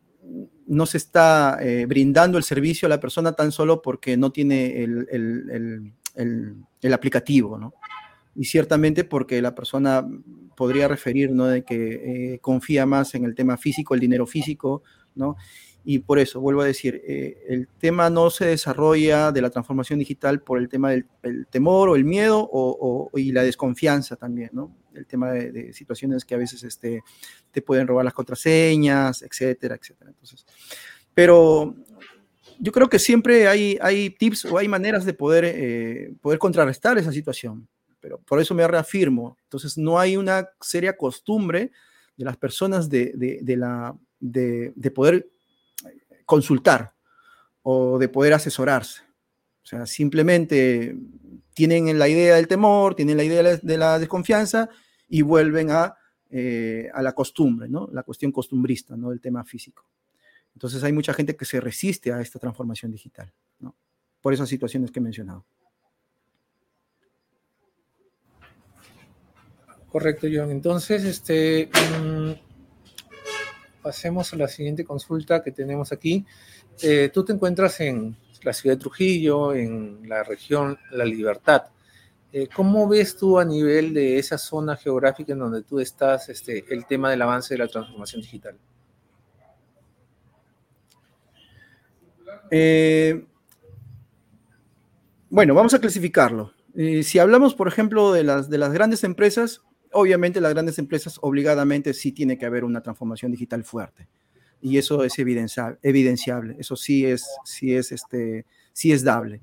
no 0.67 0.87
se 0.87 0.99
está 0.99 1.59
eh, 1.61 1.87
brindando 1.87 2.39
el 2.39 2.45
servicio 2.45 2.87
a 2.87 2.91
la 2.91 3.01
persona 3.01 3.33
tan 3.33 3.53
solo 3.53 3.83
porque 3.83 4.17
no 4.17 4.31
tiene 4.31 4.83
el, 4.83 5.93
aplicativo, 6.93 7.59
¿no? 7.59 7.75
Y 8.35 8.45
ciertamente 8.45 9.05
porque 9.05 9.41
la 9.41 9.55
persona 9.55 10.07
podría 10.57 10.89
referir, 10.89 11.31
¿no? 11.31 11.47
De 11.47 11.63
que 11.63 12.35
eh, 12.35 12.39
confía 12.41 12.87
más 12.87 13.15
en 13.15 13.25
el 13.25 13.35
tema 13.35 13.57
físico, 13.57 13.95
el 13.95 14.01
dinero 14.01 14.27
físico, 14.27 14.83
¿no? 15.15 15.37
Y 15.89 16.01
por 16.01 16.19
eso, 16.19 16.41
vuelvo 16.41 16.63
a 16.63 16.65
decir, 16.65 17.01
eh, 17.07 17.45
el 17.49 17.69
tema 17.69 18.11
no 18.11 18.29
se 18.29 18.47
desarrolla 18.47 19.31
de 19.31 19.41
la 19.41 19.51
transformación 19.51 20.01
digital 20.01 20.43
por 20.43 20.59
el 20.59 20.69
tema 20.69 20.91
del 20.91 21.07
temor 21.49 21.91
o 21.91 21.95
el 21.95 22.05
miedo 22.05 22.41
o, 22.53 23.09
y 23.15 23.31
la 23.31 23.45
desconfianza 23.45 24.17
también, 24.17 24.51
¿no? 24.53 24.75
El 24.95 25.07
tema 25.07 25.31
de, 25.31 25.73
situaciones 25.73 26.25
que 26.25 26.35
a 26.35 26.39
veces 26.39 26.65
este, 26.65 27.03
te 27.53 27.63
pueden 27.63 27.87
robar 27.87 28.05
las 28.05 28.15
contraseñas, 28.15 29.23
etcétera, 29.23 29.77
etcétera. 29.77 30.11
Entonces, 30.11 30.45
pero 31.15 31.77
yo 32.59 32.73
creo 32.73 32.89
que 32.89 32.99
siempre 32.99 33.49
hay, 33.49 33.79
hay 33.81 34.11
tips 34.11 34.47
o 34.47 34.59
hay 34.59 34.69
maneras 34.69 35.05
de 35.05 35.15
poder, 35.15 35.45
eh, 35.45 36.13
poder 36.21 36.39
contrarrestar 36.39 36.99
esa 36.99 37.13
situación. 37.13 37.69
Pero 38.01 38.19
por 38.19 38.41
eso 38.41 38.55
me 38.55 38.67
reafirmo. 38.67 39.37
Entonces, 39.45 39.77
no 39.77 39.99
hay 39.99 40.17
una 40.17 40.49
seria 40.61 40.97
costumbre 40.97 41.73
de 42.17 42.25
las 42.25 42.37
personas 42.37 42.89
de, 42.89 43.13
de, 43.43 43.57
la, 43.57 43.97
de, 44.21 44.73
de 44.75 44.91
poder 44.91 45.29
consultar 46.25 46.95
o 47.63 47.99
de 47.99 48.09
poder 48.09 48.33
asesorarse. 48.35 49.03
O 49.63 49.67
sea, 49.67 49.87
simplemente 49.87 50.97
tienen 51.55 51.99
la 51.99 52.09
idea 52.09 52.37
del 52.37 52.47
temor, 52.47 52.95
tienen 52.95 53.17
la 53.17 53.25
idea 53.25 53.43
de 53.43 53.79
la 53.79 53.99
desconfianza 53.99 54.69
y 55.09 55.23
vuelven 55.23 55.71
a, 55.71 55.97
eh, 56.31 56.89
a 56.93 57.03
la 57.03 57.13
costumbre, 57.13 57.69
¿no? 57.69 57.89
La 57.93 58.03
cuestión 58.03 58.31
costumbrista, 58.31 58.97
¿no? 58.97 59.11
Del 59.11 59.21
tema 59.21 59.45
físico. 59.45 59.85
Entonces 60.57 60.83
hay 60.85 60.93
mucha 60.93 61.13
gente 61.13 61.37
que 61.37 61.45
se 61.45 61.61
resiste 61.61 62.15
a 62.15 62.21
esta 62.23 62.39
transformación 62.39 62.91
digital, 62.91 63.31
¿no? 63.59 63.77
Por 64.23 64.33
esas 64.33 64.49
situaciones 64.49 64.91
que 64.91 65.01
he 65.01 65.03
mencionado. 65.03 65.45
Correcto, 69.91 70.27
John. 70.33 70.51
Entonces, 70.51 71.05
este, 71.05 71.69
mm, 72.01 72.33
pasemos 73.83 74.33
a 74.33 74.37
la 74.37 74.49
siguiente 74.49 74.83
consulta 74.83 75.43
que 75.43 75.53
tenemos 75.53 75.93
aquí. 75.93 76.25
Eh, 76.81 77.11
tú 77.13 77.23
te 77.23 77.35
encuentras 77.35 77.79
en 77.81 78.17
la 78.43 78.55
ciudad 78.55 78.77
de 78.77 78.81
Trujillo, 78.81 79.53
en 79.53 80.09
la 80.09 80.23
región 80.23 80.79
La 80.93 81.05
Libertad. 81.05 81.65
Eh, 82.33 82.49
¿Cómo 82.49 82.89
ves 82.89 83.15
tú 83.19 83.39
a 83.39 83.45
nivel 83.45 83.93
de 83.93 84.19
esa 84.19 84.39
zona 84.39 84.75
geográfica 84.75 85.35
en 85.35 85.39
donde 85.41 85.63
tú 85.65 85.81
estás 85.81 86.31
este, 86.31 86.65
el 86.71 86.87
tema 86.87 87.11
del 87.11 87.21
avance 87.21 87.53
de 87.53 87.59
la 87.59 87.69
transformación 87.69 88.23
digital? 88.23 88.59
Eh, 92.51 93.25
bueno, 95.31 95.55
vamos 95.55 95.75
a 95.75 95.81
clasificarlo. 95.81 96.53
si 96.75 97.19
hablamos, 97.19 97.55
por 97.55 97.69
ejemplo, 97.69 98.13
de 98.13 98.25
las, 98.25 98.49
de 98.49 98.59
las 98.59 98.73
grandes 98.73 99.05
empresas, 99.05 99.63
obviamente 99.93 100.41
las 100.41 100.53
grandes 100.53 100.79
empresas 100.79 101.19
obligadamente 101.23 101.95
sí 101.95 102.13
tiene 102.13 102.39
que 102.39 102.47
haber 102.47 102.65
una 102.65 102.83
transformación 102.83 103.33
digital 103.33 103.65
fuerte. 103.65 104.09
Y 104.61 104.79
eso 104.79 105.05
es 105.05 105.19
evidenciable, 105.19 106.57
eso 106.59 106.77
sí 106.77 107.05
es, 107.05 107.27
sí 107.45 107.75
es, 107.75 107.93
este, 107.93 108.47
sí 108.73 108.93
es 108.93 109.05
dable. 109.05 109.43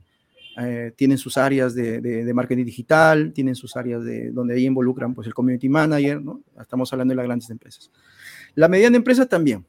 Eh, 0.58 0.92
tienen 0.96 1.18
sus 1.18 1.38
áreas 1.38 1.74
de, 1.74 2.32
marketing 2.34 2.66
digital, 2.66 3.34
tienen 3.34 3.56
sus 3.56 3.76
áreas 3.76 4.04
de 4.04 4.32
donde 4.32 4.56
ahí 4.56 4.66
involucran 4.66 5.14
pues 5.14 5.28
el 5.28 5.34
community 5.34 5.70
manager, 5.70 6.22
¿no? 6.22 6.42
Estamos 6.60 6.92
hablando 6.94 7.14
de 7.14 7.16
las 7.16 7.26
grandes 7.26 7.50
empresas. 7.50 7.92
La 8.56 8.68
mediana 8.68 8.98
empresa 8.98 9.26
también, 9.26 9.66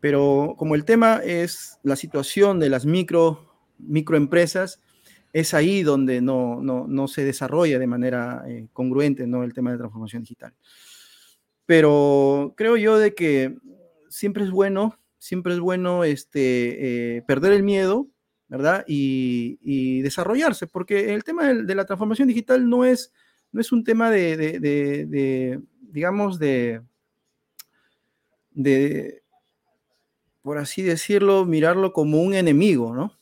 pero 0.00 0.54
como 0.56 0.74
el 0.74 0.84
tema 0.84 1.20
es 1.24 1.78
la 1.82 1.96
situación 1.96 2.58
de 2.58 2.70
las 2.70 2.86
micro 2.86 3.52
microempresas, 3.78 4.80
es 5.32 5.52
ahí 5.52 5.82
donde 5.82 6.22
no, 6.22 6.62
no, 6.62 7.08
se 7.08 7.24
desarrolla 7.24 7.78
de 7.78 7.86
manera 7.86 8.44
eh, 8.48 8.68
congruente 8.72 9.26
¿no? 9.26 9.44
el 9.44 9.52
tema 9.52 9.70
de 9.70 9.78
transformación 9.78 10.22
digital. 10.22 10.54
Pero 11.66 12.54
creo 12.56 12.76
yo 12.76 12.98
de 12.98 13.14
que 13.14 13.54
siempre 14.08 14.44
es 14.44 14.50
bueno, 14.50 14.98
siempre 15.18 15.52
es 15.52 15.60
bueno 15.60 16.04
este, 16.04 17.16
eh, 17.16 17.22
perder 17.22 17.52
el 17.52 17.64
miedo, 17.64 18.08
¿verdad? 18.48 18.84
Y, 18.86 20.00
desarrollarse, 20.00 20.68
porque 20.68 21.12
el 21.12 21.24
tema 21.24 21.52
de, 21.52 21.74
la 21.74 21.84
transformación 21.84 22.28
digital 22.28 22.68
no 22.68 22.84
es, 22.84 23.12
no 23.52 23.60
es 23.60 23.72
un 23.72 23.82
tema 23.82 24.10
de, 24.10 24.36
de 24.36 25.60
digamos, 25.96 26.38
de, 26.38 26.82
por 30.46 30.58
así 30.58 30.80
decirlo, 30.80 31.44
mirarlo 31.44 31.92
como 31.92 32.22
un 32.22 32.32
enemigo, 32.32 32.94
¿no? 32.94 33.18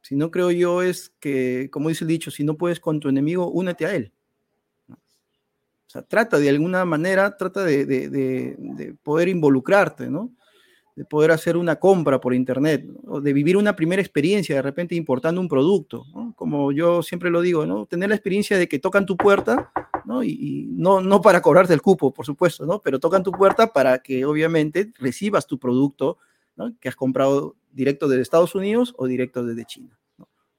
Si 0.00 0.16
no 0.16 0.32
creo 0.32 0.50
yo 0.50 0.82
es 0.82 1.14
que, 1.20 1.68
como 1.70 1.90
dice 1.90 2.02
el 2.02 2.08
dicho, 2.08 2.32
si 2.32 2.42
no 2.42 2.56
puedes 2.56 2.80
con 2.80 2.98
tu 2.98 3.08
enemigo, 3.08 3.48
únete 3.48 3.86
a 3.86 3.94
él. 3.94 4.12
O 4.88 4.96
sea, 5.86 6.02
trata 6.02 6.40
de 6.40 6.48
alguna 6.48 6.84
manera, 6.84 7.36
trata 7.36 7.62
de, 7.62 8.96
poder 9.04 9.28
involucrarte, 9.28 10.10
¿no? 10.10 10.32
De 10.96 11.04
poder 11.04 11.30
hacer 11.30 11.56
una 11.56 11.76
compra 11.76 12.20
por 12.20 12.34
internet, 12.34 12.84
o 13.06 13.20
de 13.20 13.32
vivir 13.32 13.56
una 13.56 13.76
primera 13.76 14.02
experiencia, 14.02 14.56
de 14.56 14.62
repente 14.62 14.96
importando 14.96 15.40
un 15.40 15.48
producto, 15.48 16.04
¿no? 16.12 16.34
Como 16.34 16.72
yo 16.72 17.04
siempre 17.04 17.30
lo 17.30 17.42
digo, 17.42 17.64
¿no? 17.64 17.86
Tener 17.86 18.08
la 18.08 18.16
experiencia 18.16 18.58
de 18.58 18.66
que 18.66 18.80
tocan 18.80 19.06
tu 19.06 19.16
puerta, 19.16 19.70
¿no? 20.04 20.22
Y, 20.22 20.68
no, 20.70 21.00
no 21.00 21.20
para 21.20 21.42
cobrarte 21.42 21.74
el 21.74 21.82
cupo, 21.82 22.12
por 22.12 22.26
supuesto, 22.26 22.66
¿no? 22.66 22.80
Pero 22.80 23.00
tocan 23.00 23.22
tu 23.22 23.32
puerta 23.32 23.72
para 23.72 23.98
que 24.00 24.24
obviamente 24.24 24.92
recibas 24.98 25.46
tu 25.46 25.58
producto 25.58 26.18
que 26.80 26.88
has 26.88 26.96
comprado 26.96 27.56
directo 27.72 28.08
desde 28.08 28.22
Estados 28.22 28.54
Unidos 28.54 28.94
o 28.96 29.06
directo 29.06 29.44
desde 29.44 29.64
China. 29.64 29.98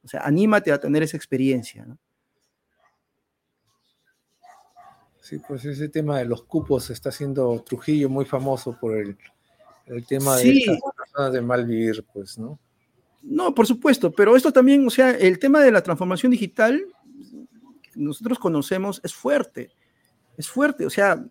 O 0.03 0.07
sea, 0.07 0.21
anímate 0.21 0.71
a 0.71 0.79
tener 0.79 1.01
esa 1.03 1.17
experiencia. 1.17 1.85
¿no? 1.85 1.97
Sí, 5.25 5.39
pues 5.47 5.65
ese 5.65 5.89
tema 5.89 6.19
de 6.19 6.25
los 6.25 6.43
cupos 6.43 6.91
está 6.91 7.09
haciendo 7.09 7.63
Trujillo 7.65 8.09
muy 8.09 8.25
famoso 8.25 8.77
por 8.79 8.95
el, 8.95 9.17
tema 10.05 10.37
de 10.37 10.53
las 10.67 10.79
personas 10.95 11.33
de 11.33 11.41
mal 11.41 11.65
vivir, 11.65 12.05
pues, 12.13 12.37
¿no? 12.37 12.59
No, 13.23 13.55
por 13.55 13.65
supuesto, 13.65 14.11
pero 14.11 14.35
esto 14.35 14.51
también, 14.51 14.85
o 14.85 14.91
sea, 14.91 15.09
el 15.09 15.39
tema 15.39 15.61
de 15.61 15.71
la 15.71 15.81
transformación 15.81 16.31
digital, 16.31 16.85
nosotros 17.95 18.39
conocemos, 18.39 19.01
es 19.03 19.13
fuerte, 19.13 19.71
es 20.37 20.49
fuerte, 20.49 20.85
o 20.85 20.89
sea, 20.89 21.25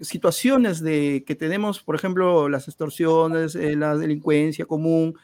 situaciones 0.00 0.80
de 0.80 1.24
que 1.26 1.34
tenemos, 1.34 1.82
por 1.82 1.94
ejemplo, 1.94 2.48
las 2.48 2.68
extorsiones, 2.68 3.54
eh, 3.54 3.76
la 3.76 3.96
delincuencia 3.96 4.66
común 4.66 5.14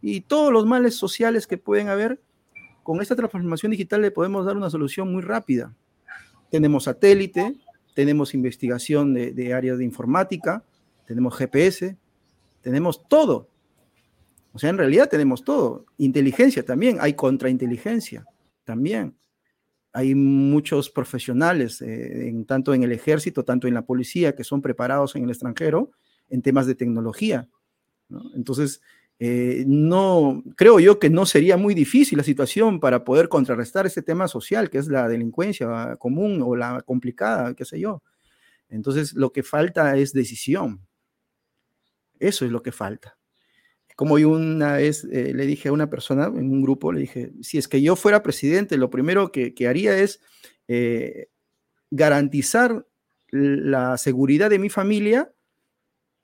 y 0.00 0.22
todos 0.22 0.52
los 0.52 0.66
males 0.66 0.96
sociales 0.96 1.46
que 1.46 1.58
pueden 1.58 1.88
haber, 1.88 2.20
con 2.82 3.00
esta 3.00 3.14
transformación 3.14 3.70
digital 3.70 4.02
le 4.02 4.10
podemos 4.10 4.44
dar 4.44 4.56
una 4.56 4.70
solución 4.70 5.12
muy 5.12 5.22
rápida. 5.22 5.74
Tenemos 6.50 6.84
satélite, 6.84 7.54
tenemos 7.94 8.34
investigación 8.34 9.14
de, 9.14 9.54
áreas 9.54 9.78
de 9.78 9.84
informática, 9.84 10.64
tenemos 11.06 11.36
GPS, 11.36 11.96
tenemos 12.60 13.06
todo. 13.08 13.48
O 14.52 14.58
sea, 14.58 14.70
en 14.70 14.78
realidad 14.78 15.08
tenemos 15.08 15.44
todo. 15.44 15.86
Inteligencia 15.98 16.64
también, 16.64 16.98
hay 17.00 17.14
contrainteligencia 17.14 18.26
también. 18.64 19.14
Hay 19.92 20.14
muchos 20.14 20.90
profesionales, 20.90 21.82
eh, 21.82 22.32
tanto 22.46 22.72
en 22.72 22.82
el 22.82 22.92
ejército, 22.92 23.44
tanto 23.44 23.68
en 23.68 23.74
la 23.74 23.82
policía, 23.82 24.34
que 24.34 24.44
son 24.44 24.62
preparados 24.62 25.16
en 25.16 25.24
el 25.24 25.30
extranjero 25.30 25.90
en 26.30 26.40
temas 26.40 26.66
de 26.66 26.74
tecnología. 26.74 27.48
Entonces, 28.34 28.80
eh, 29.18 29.64
no, 29.66 30.42
creo 30.56 30.80
yo 30.80 30.98
que 30.98 31.10
no 31.10 31.26
sería 31.26 31.56
muy 31.56 31.74
difícil 31.74 32.18
la 32.18 32.24
situación 32.24 32.80
para 32.80 33.04
poder 33.04 33.28
contrarrestar 33.28 33.86
este 33.86 34.02
tema 34.02 34.28
social, 34.28 34.70
que 34.70 34.78
es 34.78 34.88
la 34.88 35.08
delincuencia 35.08 35.96
común 35.96 36.42
o 36.42 36.56
la 36.56 36.82
complicada, 36.82 37.54
qué 37.54 37.64
sé 37.64 37.78
yo. 37.78 38.02
Entonces, 38.68 39.12
lo 39.14 39.30
que 39.32 39.42
falta 39.42 39.96
es 39.96 40.12
decisión. 40.12 40.86
Eso 42.18 42.44
es 42.44 42.50
lo 42.50 42.62
que 42.62 42.72
falta. 42.72 43.18
Como 44.02 44.18
yo 44.18 44.30
una 44.30 44.72
vez 44.72 45.04
eh, 45.04 45.32
le 45.32 45.46
dije 45.46 45.68
a 45.68 45.72
una 45.72 45.88
persona 45.88 46.24
en 46.26 46.50
un 46.50 46.60
grupo, 46.60 46.90
le 46.90 47.02
dije, 47.02 47.30
si 47.40 47.56
es 47.56 47.68
que 47.68 47.80
yo 47.80 47.94
fuera 47.94 48.24
presidente, 48.24 48.76
lo 48.76 48.90
primero 48.90 49.30
que, 49.30 49.54
haría 49.68 49.96
es 49.96 50.20
eh, 50.66 51.28
garantizar 51.88 52.84
la 53.30 53.96
seguridad 53.98 54.50
de 54.50 54.58
mi 54.58 54.70
familia, 54.70 55.32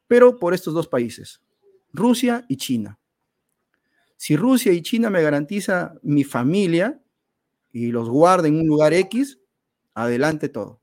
pero 0.09 0.41
por 0.41 0.55
estos 0.55 0.75
dos 0.75 0.89
países, 0.89 1.41
Rusia 1.93 2.45
y 2.49 2.57
China. 2.57 2.99
Si 4.17 4.35
Rusia 4.35 4.73
y 4.73 4.83
China 4.83 5.09
me 5.09 5.23
garantiza 5.23 5.95
mi 6.03 6.25
familia 6.25 7.01
y 7.71 7.93
los 7.93 8.09
guarda 8.09 8.49
en 8.49 8.57
un 8.57 8.67
lugar 8.67 8.93
X, 8.93 9.39
adelante 9.95 10.49
todo. 10.49 10.81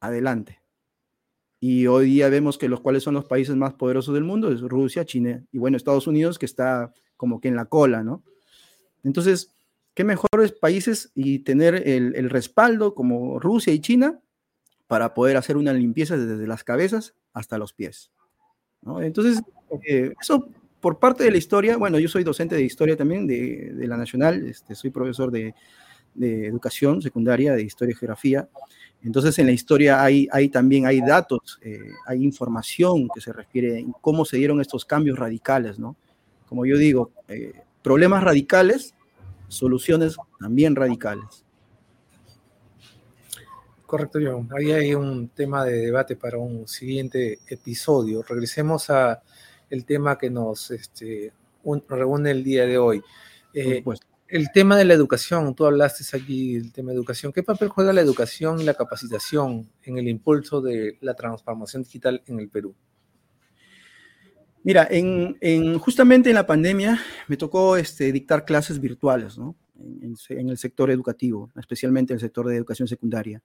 Adelante. 0.00 0.60
Y 1.58 1.86
hoy 1.86 2.06
día 2.06 2.28
vemos 2.28 2.58
que 2.58 2.68
los 2.68 2.80
cuales 2.80 3.02
son 3.02 3.14
los 3.14 3.24
países 3.24 3.56
más 3.56 3.74
poderosos 3.74 4.14
del 4.14 4.24
mundo 4.24 4.52
es 4.52 4.60
Rusia, 4.60 5.04
China 5.04 5.42
y 5.52 5.58
bueno, 5.58 5.76
Estados 5.76 6.06
Unidos 6.06 6.38
que 6.38 6.46
está 6.46 6.92
como 7.16 7.40
que 7.40 7.48
en 7.48 7.56
la 7.56 7.64
cola, 7.64 8.02
¿no? 8.02 8.22
Entonces, 9.04 9.54
¿qué 9.94 10.04
mejores 10.04 10.52
países 10.52 11.12
y 11.14 11.38
tener 11.40 11.88
el, 11.88 12.14
el 12.14 12.28
respaldo 12.28 12.94
como 12.94 13.38
Rusia 13.40 13.72
y 13.72 13.80
China 13.80 14.20
para 14.86 15.14
poder 15.14 15.36
hacer 15.36 15.56
una 15.56 15.72
limpieza 15.72 16.16
desde 16.16 16.46
las 16.46 16.62
cabezas 16.62 17.14
hasta 17.32 17.58
los 17.58 17.72
pies? 17.72 18.10
Entonces, 19.00 19.42
eh, 19.88 20.12
eso 20.20 20.48
por 20.80 20.98
parte 20.98 21.24
de 21.24 21.30
la 21.30 21.38
historia, 21.38 21.76
bueno, 21.76 21.98
yo 21.98 22.08
soy 22.08 22.22
docente 22.22 22.54
de 22.54 22.62
historia 22.62 22.96
también 22.96 23.26
de, 23.26 23.72
la 23.88 23.96
Nacional, 23.96 24.46
este, 24.46 24.74
soy 24.74 24.90
profesor 24.90 25.32
de, 25.32 25.54
educación 26.20 27.02
secundaria, 27.02 27.54
de 27.54 27.62
historia 27.62 27.92
y 27.92 27.96
geografía. 27.96 28.48
Entonces, 29.02 29.38
en 29.38 29.46
la 29.46 29.52
historia 29.52 30.02
hay, 30.02 30.28
hay 30.32 30.48
también 30.48 30.86
hay 30.86 31.00
datos, 31.00 31.58
eh, 31.62 31.92
hay 32.06 32.24
información 32.24 33.08
que 33.14 33.20
se 33.20 33.32
refiere 33.32 33.80
a 33.80 34.00
cómo 34.00 34.24
se 34.24 34.36
dieron 34.36 34.60
estos 34.60 34.84
cambios 34.84 35.18
radicales, 35.18 35.78
¿no? 35.78 35.96
Como 36.48 36.66
yo 36.66 36.76
digo, 36.76 37.12
eh, 37.28 37.52
problemas 37.82 38.24
radicales, 38.24 38.94
soluciones 39.48 40.16
también 40.40 40.74
radicales. 40.74 41.44
Correcto, 43.86 44.18
John. 44.20 44.48
Ahí 44.56 44.72
hay 44.72 44.94
un 44.94 45.28
tema 45.28 45.64
de 45.64 45.76
debate 45.76 46.16
para 46.16 46.38
un 46.38 46.66
siguiente 46.66 47.38
episodio. 47.46 48.24
Regresemos 48.28 48.90
a 48.90 49.22
el 49.70 49.84
tema 49.84 50.18
que 50.18 50.28
nos 50.28 50.72
este, 50.72 51.32
reúne 51.88 52.32
el 52.32 52.42
día 52.42 52.66
de 52.66 52.78
hoy. 52.78 53.02
Eh, 53.54 53.82
el 54.28 54.50
tema 54.52 54.76
de 54.76 54.84
la 54.84 54.94
educación, 54.94 55.54
tú 55.54 55.66
hablaste 55.66 56.04
aquí 56.16 56.58
del 56.58 56.72
tema 56.72 56.90
de 56.90 56.96
educación. 56.96 57.32
¿Qué 57.32 57.42
papel 57.42 57.68
juega 57.68 57.92
la 57.92 58.00
educación 58.00 58.60
y 58.60 58.64
la 58.64 58.74
capacitación 58.74 59.70
en 59.82 59.98
el 59.98 60.08
impulso 60.08 60.60
de 60.60 60.98
la 61.00 61.14
transformación 61.14 61.82
digital 61.82 62.22
en 62.26 62.40
el 62.40 62.48
Perú? 62.48 62.74
Mira, 64.64 64.88
en, 64.90 65.78
justamente 65.78 66.28
en 66.28 66.34
la 66.34 66.46
pandemia 66.46 67.00
me 67.28 67.36
tocó 67.36 67.76
este, 67.76 68.10
dictar 68.10 68.44
clases 68.44 68.80
virtuales, 68.80 69.38
en, 69.78 70.48
el 70.48 70.58
sector 70.58 70.90
educativo, 70.90 71.52
especialmente 71.56 72.12
en 72.12 72.16
el 72.16 72.20
sector 72.20 72.48
de 72.48 72.56
educación 72.56 72.88
secundaria. 72.88 73.40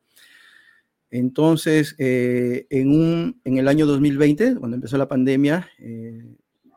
Entonces, 1.12 1.94
eh, 2.00 2.66
en, 2.70 2.90
un, 2.90 3.42
en 3.44 3.58
el 3.58 3.68
año 3.68 3.86
2020, 3.86 4.56
cuando 4.56 4.76
empezó 4.76 4.98
la 4.98 5.08
pandemia, 5.08 5.70
eh, 5.78 6.26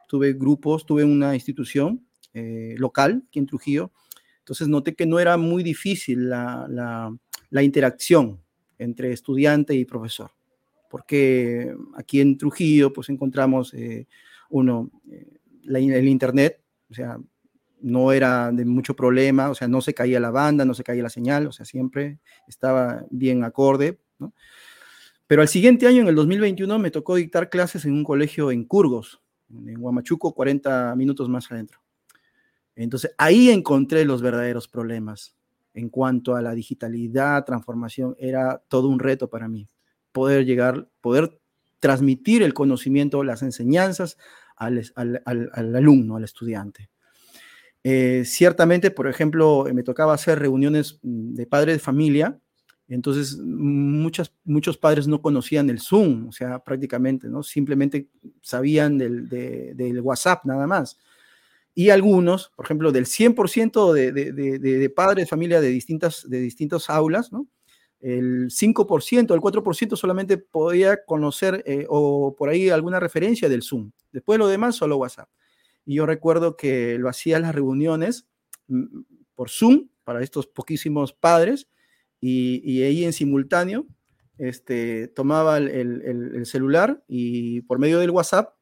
tuve 0.08 0.34
grupos, 0.34 0.84
tuve 0.84 1.04
una 1.04 1.34
institución 1.34 2.04
eh, 2.34 2.74
local 2.78 3.24
aquí 3.28 3.38
en 3.38 3.46
Trujillo. 3.46 3.92
Entonces 4.40 4.68
noté 4.68 4.94
que 4.94 5.06
no 5.06 5.18
era 5.18 5.36
muy 5.36 5.62
difícil 5.62 6.28
la, 6.28 7.10
interacción 7.62 8.40
entre 8.78 9.12
estudiante 9.12 9.74
y 9.74 9.84
profesor, 9.84 10.32
porque 10.90 11.74
aquí 11.96 12.20
en 12.20 12.36
Trujillo 12.36 12.92
pues 12.92 13.08
encontramos 13.08 13.72
uno, 14.50 14.90
el 15.66 16.08
Internet, 16.08 16.60
o 16.90 16.94
sea, 16.94 17.18
no 17.84 18.12
era 18.12 18.50
de 18.50 18.64
mucho 18.64 18.96
problema, 18.96 19.50
o 19.50 19.54
sea, 19.54 19.68
no 19.68 19.80
se 19.82 19.92
caía 19.92 20.18
la 20.18 20.30
banda, 20.30 20.64
no 20.64 20.74
se 20.74 20.82
caía 20.82 21.02
la 21.02 21.10
señal, 21.10 21.46
o 21.46 21.52
sea, 21.52 21.66
siempre 21.66 22.18
estaba 22.48 23.04
bien 23.10 23.44
acorde, 23.44 24.00
¿no? 24.18 24.32
Pero 25.26 25.42
al 25.42 25.48
siguiente 25.48 25.86
año, 25.86 26.02
en 26.02 26.08
el 26.08 26.14
2021, 26.14 26.78
me 26.78 26.90
tocó 26.90 27.16
dictar 27.16 27.50
clases 27.50 27.84
en 27.84 27.92
un 27.92 28.04
colegio 28.04 28.50
en 28.50 28.64
Curgos, 28.64 29.22
en 29.50 29.78
Huamachuco, 29.78 30.34
40 30.34 30.94
minutos 30.96 31.28
más 31.28 31.50
adentro. 31.50 31.83
Entonces, 32.76 33.14
ahí 33.18 33.50
encontré 33.50 34.04
los 34.04 34.22
verdaderos 34.22 34.68
problemas 34.68 35.37
en 35.74 35.88
cuanto 35.88 36.37
a 36.37 36.42
la 36.42 36.54
digitalidad, 36.54 37.44
transformación, 37.44 38.16
era 38.18 38.62
todo 38.68 38.88
un 38.88 38.98
reto 38.98 39.28
para 39.28 39.48
mí, 39.48 39.68
poder 40.12 40.44
llegar, 40.44 40.88
poder 41.00 41.38
transmitir 41.80 42.42
el 42.42 42.54
conocimiento, 42.54 43.24
las 43.24 43.42
enseñanzas 43.42 44.16
al, 44.56 44.82
al 44.94 45.76
alumno, 45.76 46.16
al 46.16 46.24
estudiante. 46.24 46.90
Eh, 47.87 48.22
ciertamente, 48.24 48.90
por 48.90 49.06
ejemplo, 49.08 49.66
me 49.74 49.82
tocaba 49.82 50.14
hacer 50.14 50.38
reuniones 50.38 50.98
mm, 51.02 51.34
de 51.34 51.46
padres 51.46 51.74
de 51.76 51.80
familia, 51.80 52.40
entonces 52.88 53.38
muchas, 53.38 54.32
muchos 54.44 54.78
padres 54.78 55.06
no 55.06 55.20
conocían 55.20 55.68
el 55.68 55.80
Zoom, 55.80 56.28
o 56.28 56.32
sea, 56.32 56.58
prácticamente, 56.60 57.28
¿no? 57.28 57.42
Simplemente 57.42 58.08
sabían 58.40 58.98
del 58.98 60.00
WhatsApp 60.02 60.44
nada 60.44 60.66
más. 60.66 60.98
Y 61.74 61.90
algunos, 61.90 62.52
por 62.54 62.66
ejemplo, 62.66 62.92
del 62.92 63.06
100% 63.06 63.92
de, 63.92 64.12
de, 64.12 64.90
padres 64.90 65.24
de 65.24 65.28
familia 65.28 65.60
de 65.60 65.68
distintas, 65.68 66.28
de 66.28 66.40
distintas 66.40 66.88
aulas, 66.88 67.32
¿no? 67.32 67.48
El 68.00 68.50
5%, 68.50 69.34
el 69.34 69.40
4% 69.40 69.96
solamente 69.96 70.37
podía 70.37 71.04
conocer 71.04 71.62
eh, 71.66 71.87
o 71.88 72.37
por 72.37 72.50
ahí 72.50 72.68
alguna 72.68 73.00
referencia 73.00 73.48
del 73.48 73.62
Zoom. 73.62 73.92
Después 74.12 74.38
lo 74.38 74.46
demás, 74.46 74.76
solo 74.76 74.98
WhatsApp. 74.98 75.30
Y 75.87 75.94
yo 75.94 76.06
recuerdo 76.06 76.56
que 76.56 76.98
lo 76.98 77.08
hacía 77.08 77.37
en 77.37 77.42
las 77.42 77.54
reuniones 77.54 78.26
mm, 78.68 79.00
por 79.34 79.48
Zoom 79.48 79.88
para 80.04 80.22
estos 80.22 80.46
poquísimos 80.46 81.12
padres 81.14 81.66
y, 82.20 82.82
ahí 82.82 83.04
en 83.04 83.12
simultáneo 83.12 83.87
este, 84.38 85.08
tomaba 85.08 85.58
el, 85.58 86.42
celular 86.46 87.02
y 87.08 87.62
por 87.62 87.78
medio 87.78 88.00
del 88.00 88.10
WhatsApp 88.10 88.54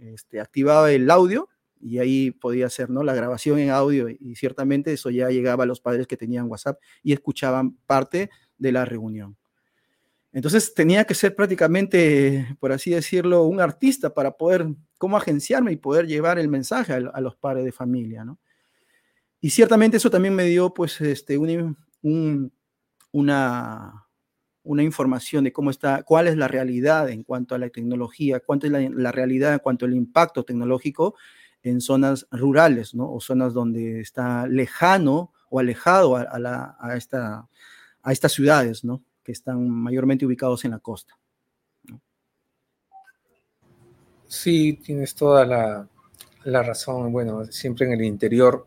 este, 0.00 0.40
activaba 0.40 0.90
el 0.92 1.10
audio 1.10 1.48
y 1.80 1.98
ahí 1.98 2.30
podía 2.30 2.66
hacer 2.66 2.90
¿no? 2.90 3.02
la 3.02 3.14
grabación 3.14 3.58
en 3.58 3.70
audio 3.70 4.08
y 4.08 4.34
ciertamente 4.36 4.92
eso 4.92 5.10
ya 5.10 5.28
llegaba 5.30 5.64
a 5.64 5.66
los 5.66 5.80
padres 5.80 6.06
que 6.06 6.16
tenían 6.16 6.50
WhatsApp 6.50 6.80
y 7.02 7.12
escuchaban 7.12 7.76
parte 7.86 8.30
de 8.56 8.72
la 8.72 8.84
reunión. 8.84 9.36
Entonces 10.32 10.74
tenía 10.74 11.04
que 11.04 11.14
ser 11.14 11.34
prácticamente, 11.34 12.56
por 12.60 12.72
así 12.72 12.90
decirlo, 12.90 13.44
un 13.44 13.60
artista 13.60 14.12
para 14.12 14.32
poder, 14.32 14.66
cómo 14.98 15.16
agenciarme 15.16 15.72
y 15.72 15.76
poder 15.76 16.06
llevar 16.06 16.38
el 16.38 16.48
mensaje 16.48 16.92
a, 16.92 17.20
los 17.20 17.36
padres 17.36 17.64
de 17.64 17.72
familia, 17.72 18.24
¿no? 18.24 18.38
Y 19.40 19.50
ciertamente 19.50 19.96
eso 19.96 20.10
también 20.10 20.34
me 20.34 20.44
dio, 20.44 20.74
pues, 20.74 21.00
este, 21.00 21.38
un, 21.38 21.76
una, 23.12 24.08
una 24.68 24.82
información 24.82 25.44
de 25.44 25.52
cómo 25.52 25.70
está, 25.70 26.02
cuál 26.02 26.28
es 26.28 26.36
la 26.36 26.46
realidad 26.46 27.08
en 27.08 27.22
cuanto 27.22 27.54
a 27.54 27.58
la 27.58 27.70
tecnología, 27.70 28.40
cuánto 28.40 28.66
es 28.66 28.72
la, 28.72 29.12
realidad 29.12 29.54
en 29.54 29.60
cuanto 29.60 29.86
al 29.86 29.94
impacto 29.94 30.44
tecnológico 30.44 31.14
en 31.62 31.80
zonas 31.80 32.26
rurales, 32.30 32.94
¿no? 32.94 33.12
O 33.12 33.20
zonas 33.20 33.52
donde 33.54 34.00
está 34.00 34.46
lejano 34.46 35.32
o 35.50 35.58
alejado 35.58 36.16
a, 36.16 36.96
esta, 36.96 37.48
a 38.02 38.12
estas 38.12 38.32
ciudades, 38.32 38.84
¿no? 38.84 39.02
Que 39.24 39.32
están 39.32 39.68
mayormente 39.68 40.26
ubicados 40.26 40.64
en 40.64 40.72
la 40.72 40.78
costa. 40.78 41.18
Sí, 44.26 44.74
tienes 44.84 45.14
toda 45.14 45.46
la, 45.46 45.88
razón. 46.44 47.12
Bueno, 47.12 47.46
siempre 47.46 47.86
en 47.86 47.92
el 47.92 48.02
interior, 48.02 48.66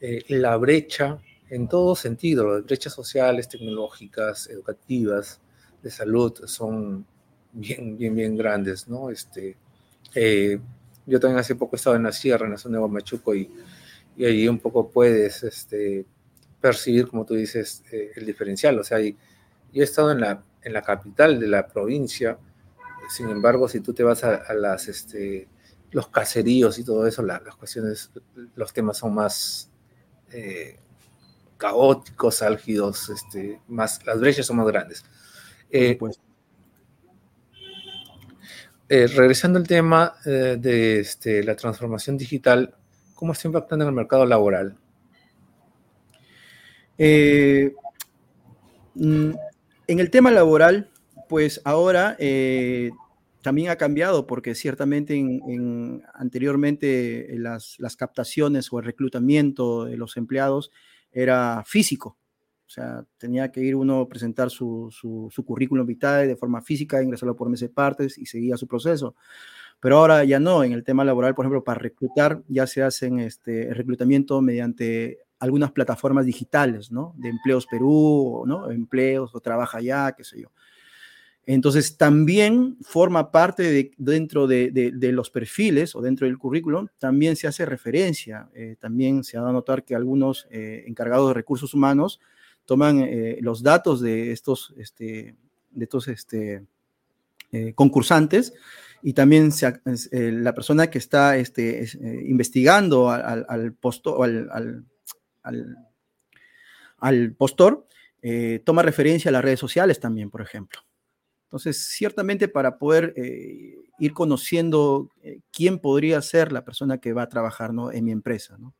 eh, 0.00 0.24
la 0.28 0.56
brecha 0.56 1.18
en 1.48 1.68
todo 1.68 1.96
sentido, 1.96 2.54
las 2.54 2.64
brechas 2.64 2.92
sociales, 2.92 3.48
tecnológicas, 3.48 4.48
educativas, 4.48 5.40
de 5.82 5.90
salud, 5.90 6.34
son 6.44 7.06
bien, 7.52 7.96
bien, 7.96 8.14
bien 8.14 8.36
grandes, 8.36 8.88
¿no? 8.88 9.10
Este, 9.10 9.56
eh, 10.14 10.60
yo 11.10 11.18
también 11.18 11.38
hace 11.40 11.56
poco 11.56 11.74
he 11.74 11.78
estado 11.78 11.96
en 11.96 12.04
la 12.04 12.12
sierra, 12.12 12.46
en 12.46 12.52
la 12.52 12.58
zona 12.58 12.76
de 12.76 12.80
Guamachuco, 12.80 13.34
y, 13.34 13.50
y 14.16 14.24
ahí 14.24 14.46
un 14.48 14.60
poco 14.60 14.88
puedes 14.90 15.42
este, 15.42 16.06
percibir, 16.60 17.08
como 17.08 17.26
tú 17.26 17.34
dices, 17.34 17.82
eh, 17.90 18.12
el 18.14 18.24
diferencial. 18.24 18.78
O 18.78 18.84
sea, 18.84 19.00
yo 19.00 19.12
he 19.74 19.82
estado 19.82 20.12
en 20.12 20.20
la, 20.20 20.44
en 20.62 20.72
la 20.72 20.82
capital 20.82 21.40
de 21.40 21.48
la 21.48 21.66
provincia, 21.66 22.38
sin 23.08 23.28
embargo, 23.28 23.68
si 23.68 23.80
tú 23.80 23.92
te 23.92 24.04
vas 24.04 24.22
a, 24.22 24.54
las, 24.54 24.86
este, 24.86 25.48
los 25.90 26.08
caseríos 26.08 26.78
y 26.78 26.84
todo 26.84 27.06
eso, 27.06 27.22
las 27.22 27.56
cuestiones, 27.56 28.12
los 28.54 28.72
temas 28.72 28.98
son 28.98 29.14
más 29.14 29.68
eh, 30.30 30.78
caóticos, 31.56 32.42
álgidos, 32.42 33.08
este, 33.08 33.60
más, 33.66 34.06
las 34.06 34.20
brechas 34.20 34.46
son 34.46 34.58
más 34.58 34.66
grandes. 34.68 35.04
Eh, 35.70 35.96
pues. 35.98 36.20
Eh, 38.90 39.06
regresando 39.06 39.58
al 39.58 39.66
tema 39.66 40.14
de 40.24 40.98
este, 40.98 41.42
la 41.44 41.54
transformación 41.54 42.18
digital, 42.18 42.74
¿cómo 43.14 43.32
está 43.32 43.46
impactando 43.48 43.84
en 43.84 43.88
el 43.90 43.94
mercado 43.94 44.26
laboral? 44.26 44.76
Mm, 48.94 49.32
en 49.86 49.98
el 49.98 50.10
tema 50.10 50.30
laboral, 50.30 50.90
pues 51.28 51.62
ahora 51.64 52.16
eh, 52.18 52.90
también 53.42 53.70
ha 53.70 53.76
cambiado 53.76 54.26
porque 54.26 54.54
ciertamente 54.54 55.14
en, 55.14 56.02
anteriormente 56.12 57.26
las, 57.38 57.78
captaciones 57.96 58.72
o 58.72 58.78
el 58.78 58.84
reclutamiento 58.84 59.86
de 59.86 59.96
los 59.96 60.16
empleados 60.16 60.70
era 61.12 61.64
físico. 61.66 62.18
O 62.70 62.72
sea, 62.72 63.04
tenía 63.18 63.50
que 63.50 63.60
ir 63.60 63.74
uno 63.74 64.02
a 64.02 64.08
presentar 64.08 64.48
su, 64.48 64.92
currículum 65.44 65.84
vitae 65.84 66.28
de 66.28 66.36
forma 66.36 66.62
física, 66.62 67.02
ingresarlo 67.02 67.34
por 67.34 67.48
meses 67.48 67.68
partes 67.68 68.16
y 68.16 68.26
seguía 68.26 68.56
su 68.56 68.68
proceso. 68.68 69.16
Pero 69.80 69.98
ahora 69.98 70.22
ya 70.22 70.38
no, 70.38 70.62
en 70.62 70.70
el 70.70 70.84
tema 70.84 71.04
laboral, 71.04 71.34
por 71.34 71.44
ejemplo, 71.44 71.64
para 71.64 71.80
reclutar 71.80 72.44
ya 72.46 72.68
se 72.68 72.84
hacen 72.84 73.18
este 73.18 73.74
reclutamiento 73.74 74.40
mediante 74.40 75.18
algunas 75.40 75.72
plataformas 75.72 76.26
digitales, 76.26 76.92
¿no? 76.92 77.12
De 77.16 77.30
Empleos 77.30 77.66
Perú, 77.66 78.44
¿no? 78.46 78.70
Empleos 78.70 79.34
o 79.34 79.40
Trabaja 79.40 79.80
Ya, 79.80 80.12
qué 80.16 80.22
sé 80.22 80.40
yo. 80.40 80.52
Entonces, 81.46 81.96
también 81.96 82.76
forma 82.82 83.32
parte 83.32 83.64
de, 83.64 83.90
dentro 83.98 84.46
de, 84.46 85.10
los 85.12 85.28
perfiles 85.30 85.96
o 85.96 86.02
dentro 86.02 86.28
del 86.28 86.38
currículum, 86.38 86.86
también 86.98 87.34
se 87.34 87.48
hace 87.48 87.66
referencia. 87.66 88.48
Eh, 88.54 88.76
también 88.78 89.24
se 89.24 89.36
ha 89.36 89.40
dado 89.40 89.50
a 89.50 89.54
notar 89.54 89.84
que 89.84 89.96
algunos 89.96 90.46
eh, 90.52 90.84
encargados 90.86 91.26
de 91.26 91.34
recursos 91.34 91.74
humanos 91.74 92.20
toman 92.70 93.00
eh, 93.00 93.38
los 93.40 93.64
datos 93.64 94.00
de 94.00 94.30
estos, 94.30 94.72
este, 94.76 95.34
de 95.72 95.84
estos 95.84 96.06
este, 96.06 96.64
concursantes 97.74 98.54
y 99.02 99.12
también 99.12 99.50
la 100.12 100.54
persona 100.54 100.88
que 100.88 100.98
está 100.98 101.36
este, 101.36 101.84
investigando 102.28 103.10
al, 103.10 103.44
al, 103.48 104.84
al 107.00 107.32
postor 107.32 107.88
toma 108.62 108.82
referencia 108.82 109.30
a 109.30 109.32
las 109.32 109.42
redes 109.42 109.58
sociales 109.58 109.98
también, 109.98 110.30
por 110.30 110.42
ejemplo. 110.42 110.80
Entonces, 111.50 111.88
ciertamente 111.88 112.46
para 112.46 112.78
poder 112.78 113.12
eh, 113.16 113.74
ir 113.98 114.12
conociendo 114.12 115.10
eh, 115.20 115.40
quién 115.50 115.80
podría 115.80 116.22
ser 116.22 116.52
la 116.52 116.64
persona 116.64 116.98
que 116.98 117.12
va 117.12 117.22
a 117.22 117.28
trabajar 117.28 117.74
¿no? 117.74 117.90
en 117.90 118.04
mi 118.04 118.12
empresa. 118.12 118.56
¿no? 118.56 118.72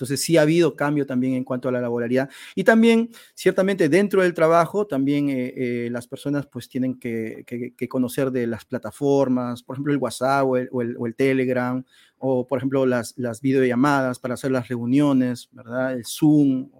Entonces, 0.00 0.22
sí 0.22 0.38
ha 0.38 0.42
habido 0.42 0.74
cambio 0.74 1.04
también 1.04 1.34
en 1.34 1.44
cuanto 1.44 1.68
a 1.68 1.72
la 1.72 1.80
laboralidad. 1.82 2.30
Y 2.54 2.64
también, 2.64 3.10
ciertamente, 3.34 3.90
dentro 3.90 4.22
del 4.22 4.32
trabajo, 4.32 4.86
también 4.86 5.26
eh, 5.28 5.88
las 5.92 6.06
personas 6.06 6.46
pues 6.46 6.70
tienen 6.70 6.98
que, 6.98 7.44
conocer 7.86 8.30
de 8.30 8.46
las 8.46 8.64
plataformas, 8.64 9.62
por 9.62 9.76
ejemplo, 9.76 9.92
el 9.92 9.98
WhatsApp 9.98 10.46
o 10.46 10.56
el, 10.56 11.14
Telegram, 11.14 11.84
o 12.18 12.46
por 12.46 12.58
ejemplo, 12.58 12.86
las, 12.86 13.12
las, 13.18 13.42
videollamadas 13.42 14.18
para 14.18 14.34
hacer 14.34 14.52
las 14.52 14.68
reuniones, 14.68 15.50
¿verdad? 15.52 15.92
El 15.92 16.06
Zoom 16.06 16.70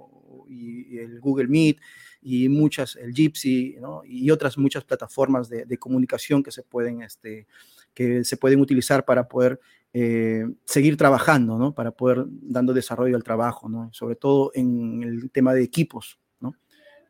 y 0.48 0.96
el 0.96 1.20
Google 1.20 1.48
Meet 1.48 1.78
y 2.22 2.48
muchas, 2.48 2.96
el 2.96 3.12
Gypsy, 3.12 3.76
y 4.04 4.30
otras 4.30 4.58
muchas 4.58 4.84
plataformas 4.84 5.48
de, 5.48 5.78
comunicación 5.78 6.42
que 6.42 6.50
se 6.52 6.62
pueden, 6.62 7.02
este, 7.02 7.46
que 7.94 8.24
se 8.24 8.36
pueden 8.36 8.60
utilizar 8.60 9.04
para 9.04 9.28
poder 9.28 9.60
eh, 9.92 10.46
seguir 10.64 10.96
trabajando, 10.96 11.58
¿no? 11.58 11.74
Para 11.74 11.90
poder 11.90 12.24
dando 12.26 12.72
desarrollo 12.72 13.16
al 13.16 13.24
trabajo, 13.24 13.68
¿no? 13.68 13.90
Sobre 13.92 14.16
todo 14.16 14.52
en 14.54 15.02
el 15.02 15.30
tema 15.30 15.52
de 15.52 15.62
equipos, 15.62 16.18
¿no? 16.40 16.54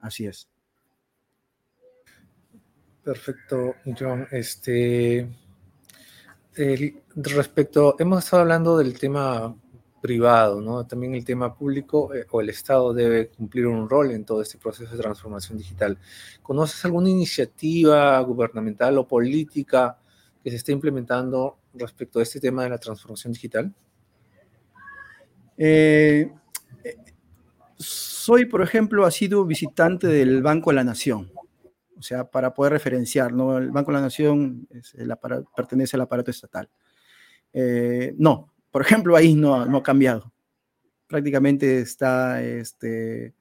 Así 0.00 0.26
es. 0.26 0.48
Perfecto, 3.02 3.74
John. 3.98 4.26
Este, 4.30 5.28
respecto, 7.16 7.96
hemos 7.98 8.24
estado 8.24 8.42
hablando 8.42 8.78
del 8.78 8.98
tema 8.98 9.54
privado, 10.00 10.60
¿no? 10.60 10.86
También 10.86 11.14
el 11.14 11.24
tema 11.24 11.54
público 11.54 12.14
eh, 12.14 12.26
o 12.30 12.40
el 12.40 12.48
Estado 12.48 12.92
debe 12.94 13.28
cumplir 13.28 13.66
un 13.66 13.88
rol 13.88 14.10
en 14.12 14.24
todo 14.24 14.42
este 14.42 14.58
proceso 14.58 14.90
de 14.90 15.02
transformación 15.02 15.58
digital. 15.58 15.98
¿Conoces 16.42 16.84
alguna 16.84 17.10
iniciativa 17.10 18.18
gubernamental 18.20 18.96
o 18.98 19.06
política 19.06 19.98
que 20.42 20.50
se 20.50 20.56
esté 20.56 20.72
implementando 20.72 21.58
respecto 21.74 22.18
a 22.18 22.22
este 22.22 22.40
tema 22.40 22.64
de 22.64 22.70
la 22.70 22.78
transformación 22.78 23.32
digital? 23.32 23.74
Eh, 25.56 26.30
soy, 27.76 28.46
por 28.46 28.62
ejemplo, 28.62 29.04
ha 29.04 29.10
sido 29.10 29.44
visitante 29.44 30.06
del 30.06 30.42
Banco 30.42 30.70
de 30.70 30.76
la 30.76 30.84
Nación. 30.84 31.30
O 31.98 32.02
sea, 32.02 32.30
para 32.30 32.54
poder 32.54 32.72
referenciar, 32.72 33.32
¿no? 33.32 33.58
El 33.58 33.70
Banco 33.70 33.90
de 33.90 33.98
la 33.98 34.02
Nación 34.02 34.66
pertenece 35.54 35.96
al 35.96 36.02
aparato 36.02 36.30
estatal. 36.30 36.68
Eh, 37.52 38.14
no, 38.16 38.52
por 38.70 38.82
ejemplo, 38.82 39.16
ahí 39.16 39.34
no, 39.34 39.66
no 39.66 39.78
ha 39.78 39.82
cambiado. 39.82 40.32
Prácticamente 41.06 41.80
está, 41.80 42.42
este, 42.42 43.34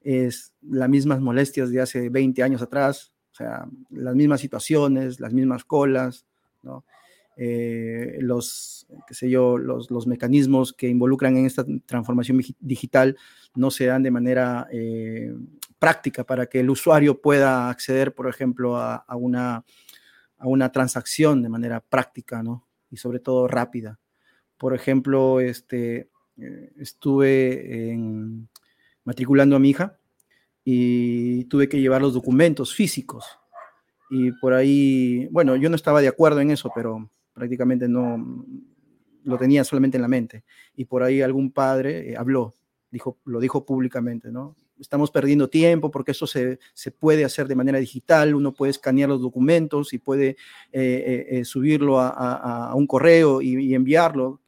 es 0.00 0.52
las 0.62 0.88
mismas 0.88 1.20
molestias 1.20 1.70
de 1.70 1.80
hace 1.80 2.08
20 2.08 2.42
años 2.42 2.62
atrás, 2.62 3.12
o 3.32 3.34
sea, 3.34 3.66
las 3.90 4.14
mismas 4.14 4.40
situaciones, 4.40 5.18
las 5.18 5.32
mismas 5.32 5.64
colas, 5.64 6.26
¿no? 6.62 6.84
Eh, 7.38 8.16
los, 8.20 8.86
qué 9.06 9.12
sé 9.12 9.28
yo, 9.28 9.58
los, 9.58 9.90
los, 9.90 10.06
mecanismos 10.06 10.72
que 10.72 10.88
involucran 10.88 11.36
en 11.36 11.44
esta 11.44 11.66
transformación 11.84 12.40
digital 12.60 13.18
no 13.54 13.70
se 13.70 13.84
dan 13.84 14.02
de 14.02 14.10
manera 14.10 14.66
eh, 14.72 15.34
práctica 15.78 16.24
para 16.24 16.46
que 16.46 16.60
el 16.60 16.70
usuario 16.70 17.20
pueda 17.20 17.68
acceder, 17.68 18.14
por 18.14 18.26
ejemplo, 18.26 18.78
a, 18.78 18.96
a, 18.96 19.16
una, 19.16 19.64
a 20.38 20.46
una 20.46 20.72
transacción 20.72 21.42
de 21.42 21.50
manera 21.50 21.80
práctica, 21.80 22.42
¿no? 22.42 22.66
Y 22.90 22.96
sobre 22.96 23.18
todo 23.18 23.46
rápida. 23.46 23.98
Por 24.56 24.74
ejemplo, 24.74 25.38
este, 25.40 26.08
eh, 26.38 26.72
estuve 26.78 27.98
matriculando 29.04 29.56
a 29.56 29.58
mi 29.58 29.70
hija 29.70 29.98
y 30.64 31.44
tuve 31.44 31.68
que 31.68 31.80
llevar 31.80 32.00
los 32.00 32.14
documentos 32.14 32.74
físicos. 32.74 33.26
Y 34.08 34.32
por 34.32 34.54
ahí, 34.54 35.28
bueno, 35.30 35.56
yo 35.56 35.68
no 35.68 35.76
estaba 35.76 36.00
de 36.00 36.08
acuerdo 36.08 36.40
en 36.40 36.50
eso, 36.50 36.70
pero 36.74 37.10
prácticamente 37.36 37.86
no 37.86 38.44
lo 39.24 39.36
tenía 39.36 39.62
solamente 39.62 39.98
en 39.98 40.02
la 40.02 40.08
mente. 40.08 40.44
Y 40.74 40.86
por 40.86 41.02
ahí 41.02 41.20
algún 41.20 41.52
padre 41.52 42.12
eh, 42.12 42.16
habló, 42.16 42.54
dijo, 42.90 43.18
lo 43.26 43.40
dijo 43.40 43.66
públicamente, 43.66 44.32
¿no? 44.32 44.56
estamos 44.80 45.10
perdiendo 45.10 45.48
tiempo 45.48 45.90
porque 45.90 46.12
eso 46.12 46.26
se, 46.26 46.58
puede 46.98 47.24
hacer 47.24 47.46
de 47.48 47.54
manera 47.54 47.78
digital, 47.78 48.34
uno 48.34 48.52
puede 48.52 48.70
escanear 48.70 49.08
los 49.08 49.20
documentos 49.22 49.92
y 49.92 49.98
puede 49.98 50.36
eh, 50.72 51.26
eh, 51.30 51.44
subirlo 51.44 51.98
a, 52.00 52.74
un 52.74 52.86
correo 52.86 53.40
y, 53.40 53.74
enviarlo. 53.74 54.40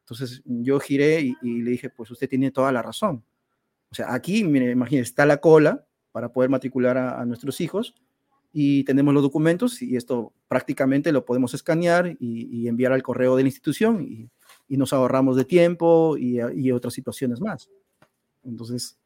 Entonces 0.00 0.42
yo 0.44 0.78
giré 0.80 1.20
y, 1.20 1.62
le 1.62 1.70
dije, 1.72 1.90
pues 1.90 2.10
usted 2.10 2.28
tiene 2.28 2.50
toda 2.50 2.72
la 2.72 2.82
razón. 2.82 3.24
O 3.90 3.94
sea, 3.94 4.12
aquí, 4.12 4.44
mire, 4.44 4.70
imagínese, 4.70 5.10
está 5.10 5.26
la 5.26 5.38
cola 5.38 5.84
para 6.12 6.32
poder 6.32 6.50
matricular 6.50 6.96
a, 6.96 7.24
nuestros 7.24 7.60
hijos 7.60 7.94
y 8.52 8.84
tenemos 8.84 9.12
los 9.14 9.22
documentos 9.22 9.82
y 9.82 9.96
esto 9.96 10.32
prácticamente 10.48 11.12
lo 11.12 11.24
podemos 11.24 11.54
escanear 11.54 12.16
y, 12.18 12.66
enviar 12.66 12.92
al 12.92 13.02
correo 13.02 13.36
de 13.36 13.42
la 13.42 13.48
institución 13.48 14.02
y, 14.02 14.30
nos 14.76 14.92
ahorramos 14.92 15.36
de 15.36 15.44
tiempo 15.44 16.16
y, 16.18 16.70
otras 16.72 16.94
situaciones 16.94 17.40
más. 17.40 17.70
Entonces, 18.44 18.98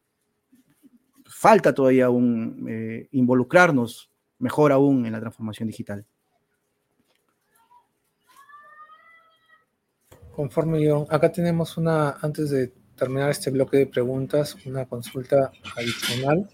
falta 1.24 1.74
todavía 1.74 2.06
aún 2.06 2.66
eh, 2.68 3.08
involucrarnos 3.12 4.10
mejor 4.38 4.72
aún 4.72 5.06
en 5.06 5.12
la 5.12 5.20
transformación 5.20 5.68
digital. 5.68 6.04
Conforme 10.34 10.82
yo, 10.82 11.06
acá 11.10 11.30
tenemos 11.30 11.76
una, 11.76 12.16
antes 12.22 12.50
de 12.50 12.72
terminar 12.96 13.30
este 13.30 13.50
bloque 13.50 13.76
de 13.76 13.86
preguntas, 13.86 14.56
una 14.64 14.86
consulta 14.86 15.52
adicional 15.76 16.48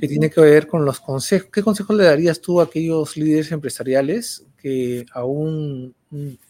que 0.00 0.08
tiene 0.08 0.30
que 0.30 0.40
ver 0.40 0.66
con 0.66 0.84
los 0.84 1.00
consejos. 1.00 1.48
¿Qué 1.52 1.62
consejos 1.62 1.96
le 1.96 2.04
darías 2.04 2.40
tú 2.40 2.60
a 2.60 2.64
aquellos 2.64 3.16
líderes 3.16 3.50
empresariales 3.52 4.44
que 4.58 5.06
aún 5.12 5.94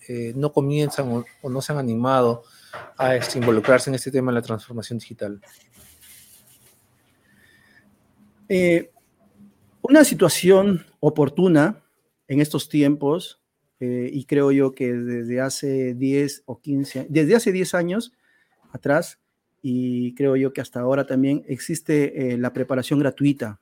eh, 0.08 0.32
no 0.34 0.52
comienzan 0.52 1.24
o, 1.42 1.48
no 1.48 1.62
se 1.62 1.72
han 1.72 1.78
animado 1.78 2.42
a 2.96 3.14
este, 3.14 3.38
involucrarse 3.38 3.90
en 3.90 3.94
este 3.94 4.10
tema 4.10 4.32
de 4.32 4.36
la 4.36 4.42
transformación 4.42 4.98
digital? 4.98 5.40
Eh, 8.48 8.90
una 9.82 10.04
situación 10.04 10.84
oportuna 10.98 11.82
en 12.26 12.40
estos 12.40 12.68
tiempos, 12.68 13.40
eh, 13.78 14.10
y 14.12 14.24
creo 14.24 14.50
yo 14.50 14.74
que 14.74 14.92
desde 14.92 15.40
hace 15.40 15.94
10 15.94 16.42
o 16.46 16.60
15, 16.60 17.06
desde 17.08 17.36
hace 17.36 17.52
10 17.52 17.74
años 17.74 18.12
atrás, 18.72 19.19
y 19.62 20.14
creo 20.14 20.36
yo 20.36 20.52
que 20.52 20.60
hasta 20.60 20.80
ahora 20.80 21.06
también 21.06 21.44
existe 21.46 22.32
eh, 22.32 22.38
la 22.38 22.52
preparación 22.52 22.98
gratuita. 22.98 23.60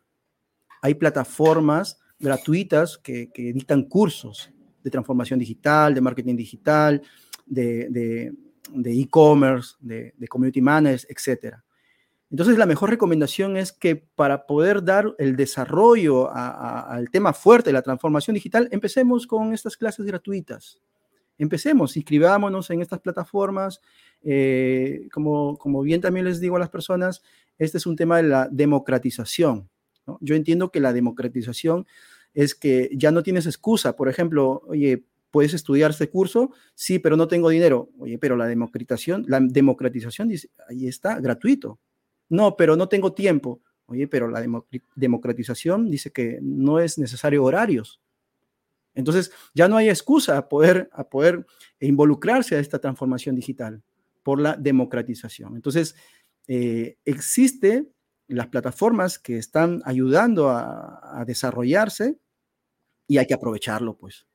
Hay 0.82 0.94
plataformas 0.94 1.98
gratuitas 2.18 2.98
que, 2.98 3.30
dictan 3.34 3.84
cursos 3.84 4.50
de 4.82 4.90
transformación 4.90 5.38
digital, 5.38 5.94
de 5.94 6.00
marketing 6.00 6.36
digital, 6.36 7.02
de 7.46 8.32
e-commerce, 8.84 9.74
de, 9.80 10.14
de, 10.16 10.28
community 10.28 10.60
managers, 10.60 11.06
etcétera. 11.08 11.64
Entonces, 12.30 12.58
la 12.58 12.66
mejor 12.66 12.90
recomendación 12.90 13.56
es 13.56 13.72
que 13.72 13.96
para 13.96 14.46
poder 14.46 14.84
dar 14.84 15.14
el 15.18 15.34
desarrollo 15.34 16.30
al 16.30 17.08
tema 17.10 17.32
fuerte 17.32 17.70
de 17.70 17.72
la 17.72 17.82
transformación 17.82 18.34
digital, 18.34 18.68
empecemos 18.70 19.26
con 19.26 19.54
estas 19.54 19.76
clases 19.76 20.04
gratuitas. 20.04 20.78
Empecemos, 21.38 21.96
inscribámonos 21.96 22.68
en 22.70 22.82
estas 22.82 23.00
plataformas. 23.00 23.80
Eh, 24.22 25.08
como, 25.12 25.56
como 25.56 25.82
bien 25.82 26.00
también 26.00 26.26
les 26.26 26.40
digo 26.40 26.56
a 26.56 26.58
las 26.58 26.68
personas, 26.68 27.22
este 27.58 27.78
es 27.78 27.86
un 27.86 27.96
tema 27.96 28.16
de 28.18 28.24
la 28.24 28.48
democratización. 28.50 29.68
Yo 30.20 30.34
entiendo 30.34 30.70
que 30.70 30.80
la 30.80 30.92
democratización 30.92 31.86
es 32.34 32.54
que 32.54 32.90
ya 32.92 33.10
no 33.10 33.22
tienes 33.22 33.46
excusa. 33.46 33.96
Por 33.96 34.08
ejemplo, 34.08 34.62
oye, 34.66 35.04
¿puedes 35.30 35.54
estudiar 35.54 35.90
este 35.90 36.08
curso? 36.08 36.52
Sí, 36.74 36.98
pero 36.98 37.16
no 37.16 37.28
tengo 37.28 37.50
dinero. 37.50 37.90
Oye, 37.98 38.18
pero 38.18 38.36
la 38.36 38.46
democratización, 38.46 39.24
la 39.28 39.40
democratización 39.40 40.28
dice, 40.28 40.50
ahí 40.68 40.86
está, 40.88 41.20
gratuito. 41.20 41.78
No, 42.28 42.56
pero 42.56 42.76
no 42.76 42.88
tengo 42.88 43.12
tiempo. 43.12 43.60
Oye, 43.86 44.06
pero 44.06 44.28
la 44.28 44.44
democratización 44.96 45.90
dice 45.90 46.10
que 46.10 46.38
no 46.42 46.78
es 46.78 46.98
necesario 46.98 47.42
horarios. 47.42 48.00
Entonces, 48.98 49.30
ya 49.54 49.68
no 49.68 49.76
hay 49.76 49.88
excusa 49.88 50.36
a 50.36 50.48
poder, 50.48 50.90
a 50.92 51.08
poder 51.08 51.46
involucrarse 51.78 52.56
a 52.56 52.58
esta 52.58 52.80
transformación 52.80 53.36
digital 53.36 53.80
por 54.24 54.40
la 54.40 54.56
democratización. 54.56 55.54
Entonces, 55.54 55.94
eh, 56.48 56.98
existen 57.04 57.92
las 58.26 58.48
plataformas 58.48 59.20
que 59.20 59.38
están 59.38 59.82
ayudando 59.84 60.48
a, 60.50 61.24
desarrollarse 61.24 62.18
y 63.06 63.18
hay 63.18 63.26
que 63.26 63.34
aprovecharlo, 63.34 63.96
pues. 63.96 64.26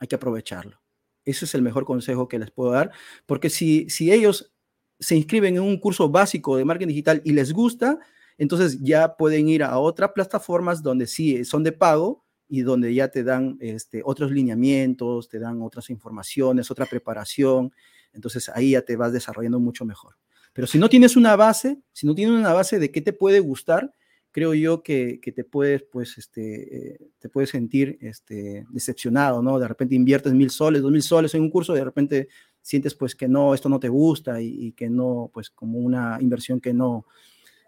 Hay 0.00 0.08
que 0.08 0.16
aprovecharlo. 0.16 0.82
Ese 1.24 1.44
es 1.44 1.54
el 1.54 1.62
mejor 1.62 1.84
consejo 1.84 2.26
que 2.26 2.40
les 2.40 2.50
puedo 2.50 2.72
dar, 2.72 2.90
porque 3.26 3.48
si, 3.48 3.88
si 3.88 4.10
ellos 4.10 4.52
se 4.98 5.14
inscriben 5.14 5.54
en 5.54 5.62
un 5.62 5.78
curso 5.78 6.08
básico 6.08 6.56
de 6.56 6.64
marketing 6.64 6.88
digital 6.88 7.22
y 7.24 7.32
les 7.32 7.52
gusta, 7.52 8.00
entonces 8.38 8.80
ya 8.80 9.16
pueden 9.16 9.48
ir 9.48 9.62
a 9.62 9.78
otras 9.78 10.10
plataformas 10.10 10.82
donde 10.82 11.06
sí 11.06 11.44
son 11.44 11.62
de 11.62 11.70
pago 11.70 12.24
y 12.48 12.62
donde 12.62 12.94
ya 12.94 13.08
te 13.08 13.22
dan 13.22 13.58
este, 13.60 14.02
otros 14.04 14.30
lineamientos, 14.30 15.28
te 15.28 15.38
dan 15.38 15.62
otras 15.62 15.90
informaciones, 15.90 16.70
otra 16.70 16.86
preparación. 16.86 17.72
Entonces 18.12 18.48
ahí 18.48 18.70
ya 18.70 18.82
te 18.82 18.96
vas 18.96 19.12
desarrollando 19.12 19.60
mucho 19.60 19.84
mejor. 19.84 20.16
Pero 20.52 20.66
si 20.66 20.78
no 20.78 20.88
tienes 20.88 21.16
una 21.16 21.36
base, 21.36 21.80
si 21.92 22.06
no 22.06 22.14
tienes 22.14 22.34
una 22.34 22.52
base 22.52 22.78
de 22.78 22.90
qué 22.90 23.00
te 23.00 23.12
puede 23.12 23.40
gustar, 23.40 23.94
creo 24.30 24.54
yo 24.54 24.82
que, 24.82 25.20
te 25.34 25.44
puedes, 25.44 25.82
pues, 25.82 26.18
este, 26.18 26.94
eh, 26.94 26.98
te 27.18 27.28
puedes 27.28 27.50
sentir 27.50 27.98
este, 28.00 28.66
decepcionado, 28.70 29.42
¿no? 29.42 29.58
De 29.58 29.68
repente 29.68 29.94
inviertes 29.94 30.32
mil 30.32 30.50
soles, 30.50 30.82
dos 30.82 30.92
mil 30.92 31.02
soles 31.02 31.34
en 31.34 31.42
un 31.42 31.50
curso, 31.50 31.74
de 31.74 31.84
repente 31.84 32.28
sientes 32.60 32.94
pues 32.94 33.14
que 33.14 33.28
no, 33.28 33.54
esto 33.54 33.68
no 33.68 33.80
te 33.80 33.88
gusta 33.88 34.40
y, 34.40 34.72
que 34.72 34.90
no, 34.90 35.30
pues 35.32 35.50
como 35.50 35.78
una 35.78 36.18
inversión 36.20 36.60
que 36.60 36.74
no, 36.74 37.06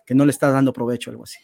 que 0.04 0.14
no 0.14 0.24
le 0.26 0.30
estás 0.30 0.52
dando 0.52 0.72
provecho, 0.72 1.10
algo 1.10 1.24
así. 1.24 1.38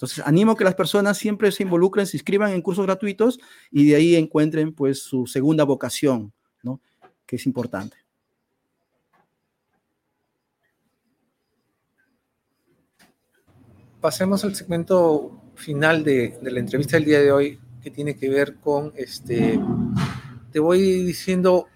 Entonces, 0.00 0.24
animo 0.26 0.56
que 0.56 0.64
las 0.64 0.74
personas 0.74 1.18
siempre 1.18 1.52
se 1.52 1.62
involucren, 1.62 2.06
se 2.06 2.16
inscriban 2.16 2.52
en 2.52 2.62
cursos 2.62 2.86
gratuitos 2.86 3.38
y 3.70 3.90
de 3.90 3.96
ahí 3.96 4.16
encuentren 4.16 4.72
pues 4.72 5.02
su 5.02 5.26
segunda 5.26 5.64
vocación, 5.64 6.32
¿no? 6.62 6.80
Que 7.26 7.36
es 7.36 7.44
importante. 7.44 7.98
Pasemos 14.00 14.42
al 14.42 14.54
segmento 14.54 15.38
final 15.54 16.02
de, 16.02 16.38
de 16.40 16.50
la 16.50 16.60
entrevista 16.60 16.96
del 16.96 17.04
día 17.04 17.20
de 17.20 17.32
hoy, 17.32 17.60
que 17.82 17.90
tiene 17.90 18.16
que 18.16 18.30
ver 18.30 18.54
con 18.54 18.94
este. 18.96 19.60
Te 20.50 20.60
voy 20.60 20.80
diciendo 21.04 21.66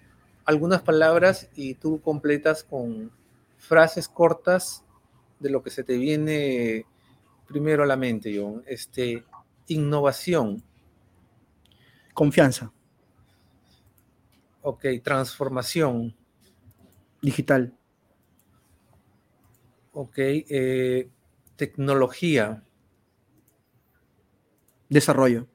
algunas 0.47 0.81
palabras 0.81 1.51
y 1.55 1.75
tú 1.75 2.01
completas 2.01 2.65
con 2.65 3.13
frases 3.59 4.09
cortas 4.09 4.83
de 5.41 5.51
lo 5.51 5.63
que 5.63 5.69
se 5.69 5.85
te 5.85 5.99
viene 5.99 6.87
primero 7.47 7.83
a 7.83 7.87
la 7.87 7.97
mente, 7.97 8.35
John. 8.37 8.63
Este, 8.67 9.25
innovación. 9.69 10.63
Confianza. 12.13 12.73
Ok, 14.63 14.85
transformación. 15.03 16.15
Digital. 17.21 17.75
Ok, 19.93 20.19
eh, 20.19 21.09
tecnología. 21.57 22.63
Desarrollo. 24.89 25.47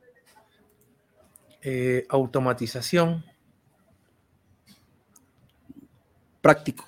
Eh, 1.61 2.05
automatización. 2.09 3.23
práctico. 6.41 6.87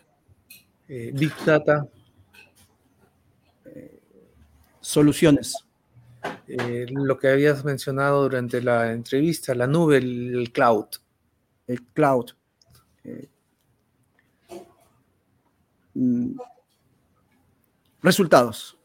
Eh, 0.88 1.12
Big 1.14 1.34
Data. 1.46 1.88
Eh, 4.92 4.94
soluciones. 4.94 5.56
Eh, 6.48 6.86
lo 6.90 7.18
que 7.18 7.30
habías 7.30 7.64
mencionado 7.64 8.24
durante 8.24 8.62
la 8.62 8.92
entrevista, 8.92 9.56
la 9.56 9.66
nube, 9.66 9.98
el, 9.98 10.52
cloud. 10.54 10.88
El 11.68 11.82
cloud. 11.94 12.32
Mm, 15.94 16.38
resultados. 18.02 18.78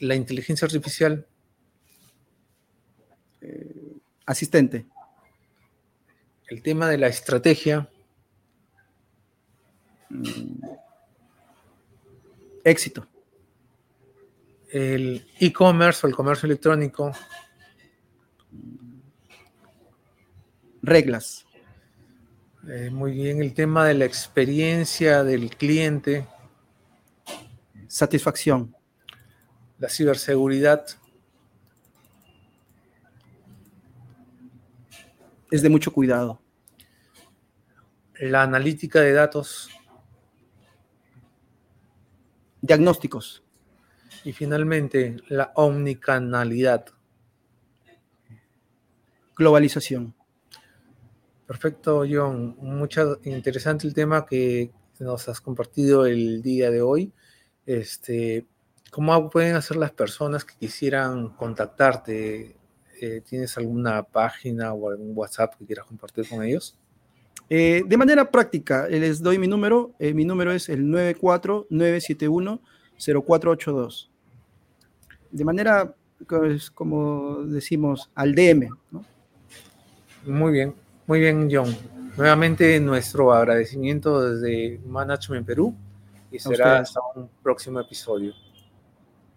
La 0.00 0.14
inteligencia 0.14 0.66
artificial. 0.66 1.26
asistente. 4.26 4.86
El 6.48 6.62
tema 6.62 6.88
de 6.88 6.98
la 6.98 7.08
estrategia. 7.08 7.88
éxito. 12.64 13.09
El 14.72 15.26
e-commerce 15.38 16.06
o 16.06 16.08
el 16.08 16.14
comercio 16.14 16.46
electrónico. 16.46 17.12
Reglas. 20.82 21.44
Eh, 22.68 22.90
muy 22.90 23.12
bien, 23.12 23.42
el 23.42 23.52
tema 23.52 23.84
de 23.86 23.94
la 23.94 24.04
experiencia 24.04 25.24
del 25.24 25.56
cliente. 25.56 26.26
Satisfacción. 27.88 28.76
La 29.78 29.88
ciberseguridad. 29.88 30.86
Es 35.50 35.62
de 35.62 35.68
mucho 35.68 35.92
cuidado. 35.92 36.40
La 38.20 38.42
analítica 38.42 39.00
de 39.00 39.12
datos. 39.12 39.68
Diagnósticos. 42.60 43.42
Y 44.24 44.32
finalmente, 44.32 45.16
la 45.28 45.52
omnicanalidad. 45.54 46.86
Globalización. 49.36 50.14
Perfecto, 51.46 52.04
John. 52.08 52.56
Mucho 52.60 53.18
interesante 53.24 53.86
el 53.86 53.94
tema 53.94 54.26
que 54.26 54.70
nos 54.98 55.28
has 55.28 55.40
compartido 55.40 56.06
el 56.06 56.42
día 56.42 56.70
de 56.70 56.82
hoy. 56.82 57.12
Este, 57.64 58.46
¿Cómo 58.90 59.30
pueden 59.30 59.56
hacer 59.56 59.76
las 59.76 59.92
personas 59.92 60.44
que 60.44 60.54
quisieran 60.58 61.30
contactarte? 61.30 62.56
Eh, 63.00 63.22
¿Tienes 63.26 63.56
alguna 63.56 64.02
página 64.02 64.74
o 64.74 64.90
algún 64.90 65.12
WhatsApp 65.16 65.54
que 65.58 65.64
quieras 65.64 65.86
compartir 65.86 66.28
con 66.28 66.44
ellos? 66.44 66.76
Eh, 67.48 67.82
de 67.86 67.96
manera 67.96 68.30
práctica, 68.30 68.86
les 68.88 69.22
doy 69.22 69.38
mi 69.38 69.48
número. 69.48 69.94
Eh, 69.98 70.12
mi 70.12 70.24
número 70.24 70.52
es 70.52 70.68
el 70.68 70.88
949710482. 73.00 74.08
de 75.30 75.44
manera, 75.44 75.94
pues, 76.28 76.70
como 76.70 77.44
decimos, 77.44 78.10
al 78.14 78.34
DM. 78.34 78.68
¿no? 78.90 79.04
Muy 80.26 80.52
bien, 80.52 80.74
muy 81.06 81.20
bien, 81.20 81.48
John. 81.50 81.74
Nuevamente 82.16 82.78
nuestro 82.80 83.32
agradecimiento 83.32 84.20
desde 84.20 84.78
Management 84.84 85.46
Perú 85.46 85.74
y 86.30 86.38
será 86.38 86.80
hasta 86.80 87.00
un 87.14 87.28
próximo 87.42 87.80
episodio. 87.80 88.34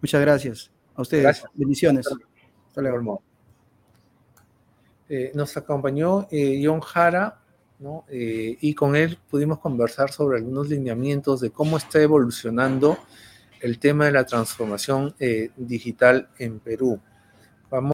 Muchas 0.00 0.20
gracias. 0.20 0.70
A 0.94 1.02
ustedes. 1.02 1.44
Bendiciones. 1.54 2.06
Hasta 2.66 2.82
luego. 2.82 3.22
Eh, 5.08 5.32
nos 5.34 5.56
acompañó 5.56 6.26
eh, 6.30 6.62
John 6.64 6.80
Jara, 6.80 7.40
¿no? 7.78 8.04
Eh, 8.08 8.56
y 8.60 8.74
con 8.74 8.96
él 8.96 9.18
pudimos 9.30 9.58
conversar 9.58 10.10
sobre 10.10 10.38
algunos 10.38 10.68
lineamientos 10.68 11.40
de 11.40 11.50
cómo 11.50 11.76
está 11.76 12.00
evolucionando 12.00 12.98
el 13.64 13.78
tema 13.78 14.04
de 14.04 14.12
la 14.12 14.26
transformación 14.26 15.14
digital 15.56 16.28
en 16.38 16.60
Perú. 16.60 17.00